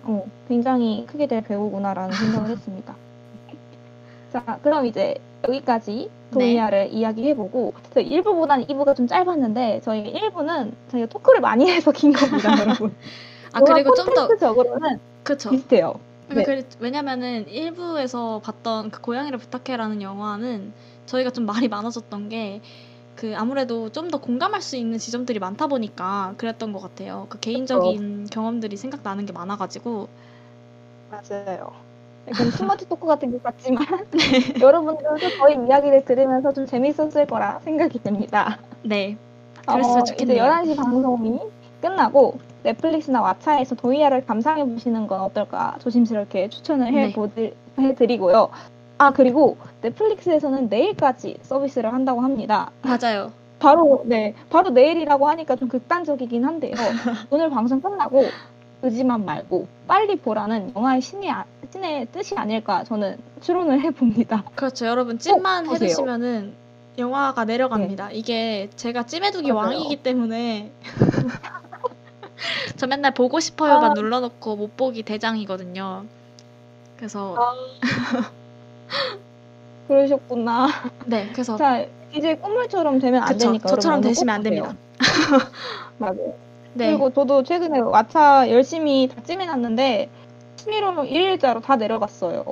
[0.05, 2.95] 어, 굉장히 크게 될 배우구나라는 생각을 했습니다.
[4.33, 5.19] 자, 그럼 이제
[5.49, 12.13] 여기까지 도미아를 이야기해보고 저희 1부보다는 2부가 좀 짧았는데 저희 1부는 저희가 토크를 많이 해서 긴
[12.13, 12.95] 겁니다, 여러분.
[13.53, 15.51] 아, 그리고 좀 더, 콘텐츠적으로는 그쵸.
[15.51, 15.95] 비슷해요.
[16.29, 16.43] 네.
[16.43, 20.73] 그러니까 그래- 왜냐면은 일부에서 봤던 그 고양이를 부탁해라는 영화는
[21.07, 22.61] 저희가 좀 말이 많아졌던 게
[23.17, 27.27] 그 아무래도 좀 더 공감할 수 있는 지점들이 많다 보니까 그랬던 것 같아요.
[27.29, 30.09] 그 개인적인 경험들이 생각나는 게 많아가지고
[31.11, 31.84] 맞아요.
[32.29, 33.87] 약간 스마트 토크 같은 것 같지만
[34.61, 38.59] 여러분들도 저희 이야기를 들으면서 좀 재밌었을 거라 생각이 듭니다.
[38.83, 39.17] 네
[39.67, 40.63] 그랬으면 어, 좋겠네요.
[40.63, 41.41] 이제 11시 방송이
[41.81, 47.09] 끝나고 넷플릭스나 왓챠에서 도이아를 감상해 보시는 건 어떨까 조심스럽게 추천을 네.
[47.09, 48.49] 해보드, 해드리고요.
[48.99, 52.71] 아 그리고 넷플릭스에서는 내일까지 서비스를 한다고 합니다.
[52.83, 53.33] 맞아요.
[53.59, 56.73] 바로 네 바로 내일이라고 하니까 좀 극단적이긴 한데요.
[57.31, 58.25] 오늘 방송 끝나고
[58.85, 64.45] 의지만 말고 빨리 보라는 영화의 신의 아- 신의 뜻이 아닐까 저는 추론을 해봅니다.
[64.55, 64.85] 그렇죠.
[64.87, 65.87] 여러분 찜만 보세요.
[65.89, 66.53] 해두시면은
[66.99, 68.11] 영화가 내려갑니다.
[68.13, 69.69] 이게 제가 찜해두기 맞아요.
[69.79, 70.71] 왕이기 때문에
[72.77, 73.95] 저 맨날 보고 싶어요만 아.
[73.95, 76.05] 눌러놓고 못 보기 대장이거든요.
[76.99, 77.35] 그래서
[79.89, 80.69] 그러셨구나.
[81.07, 83.47] 네 그래서 자 이제 꿈물처럼 되면 안 그쵸.
[83.47, 84.43] 되니까 저처럼 되시면 안.
[84.43, 84.75] 됩니다.
[85.99, 86.35] 맞아요.
[86.75, 90.09] 네 그리고 저도 최근에 왓챠 열심히 다 찜해놨는데
[90.57, 92.45] 11월 1일자로 다 내려갔어요.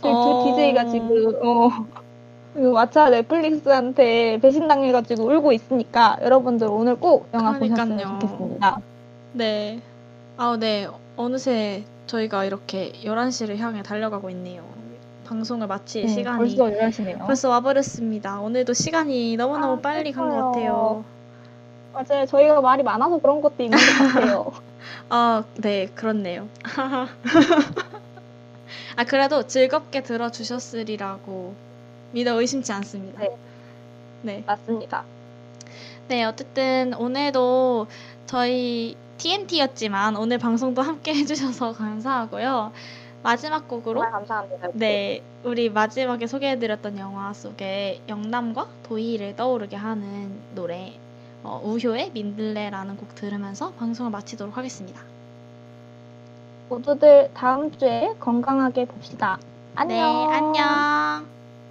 [0.00, 0.44] 저희 어.
[0.44, 1.70] 두 DJ가 지금 어,
[2.54, 8.18] 그 왓챠 넷플릭스한테 배신당해가지고 울고 있으니까 여러분들 오늘 꼭 영화 보셨으면 그러니깐요.
[8.20, 8.80] 좋겠습니다.
[9.32, 9.80] 네.
[10.36, 10.88] 아, 네.
[11.16, 14.62] 어느새 저희가 이렇게 11시를 향해 달려가고 있네요.
[15.26, 17.26] 방송을 마칠 네, 시간이 벌써 11시네요.
[17.26, 18.40] 벌써 와버렸습니다.
[18.40, 20.52] 오늘도 시간이 너무너무 아, 빨리 간 것.
[20.52, 21.04] 같아요.
[21.94, 22.26] 맞아요.
[22.26, 24.52] 저희가 말이 많아서 그런 것도 있는 것 같아요.
[25.08, 26.48] 아, 네, 그렇네요.
[28.96, 31.54] 아, 그래도 즐겁게 들어주셨으리라고
[32.12, 33.20] 믿어 의심치 않습니다.
[33.20, 33.36] 네.
[34.22, 34.42] 네.
[34.46, 35.04] 맞습니다.
[36.08, 37.86] 네, 어쨌든 오늘도
[38.26, 42.72] 저희 TNT였지만 오늘 방송도 함께 해주셔서 감사하고요.
[43.22, 44.68] 마지막 곡으로 감사합니다.
[44.74, 50.98] 네, 우리 마지막에 소개해드렸던 영화 속에 영남과 도희를 떠오르게 하는 노래
[51.44, 55.00] 어, 우효의 민들레라는 곡 들으면서 방송을 마치도록 하겠습니다.
[56.70, 59.38] 모두들 다음 주에 건강하게 봅시다.
[59.74, 59.96] 안녕.
[59.96, 61.26] 네, 안녕.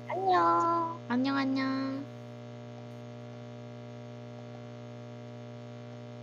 [0.08, 0.98] 안녕.
[1.10, 2.04] 안녕, 안녕.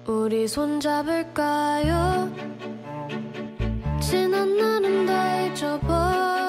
[0.07, 2.30] 우리 손잡을까요?
[4.01, 6.39] 지난 날은 다 잊어버리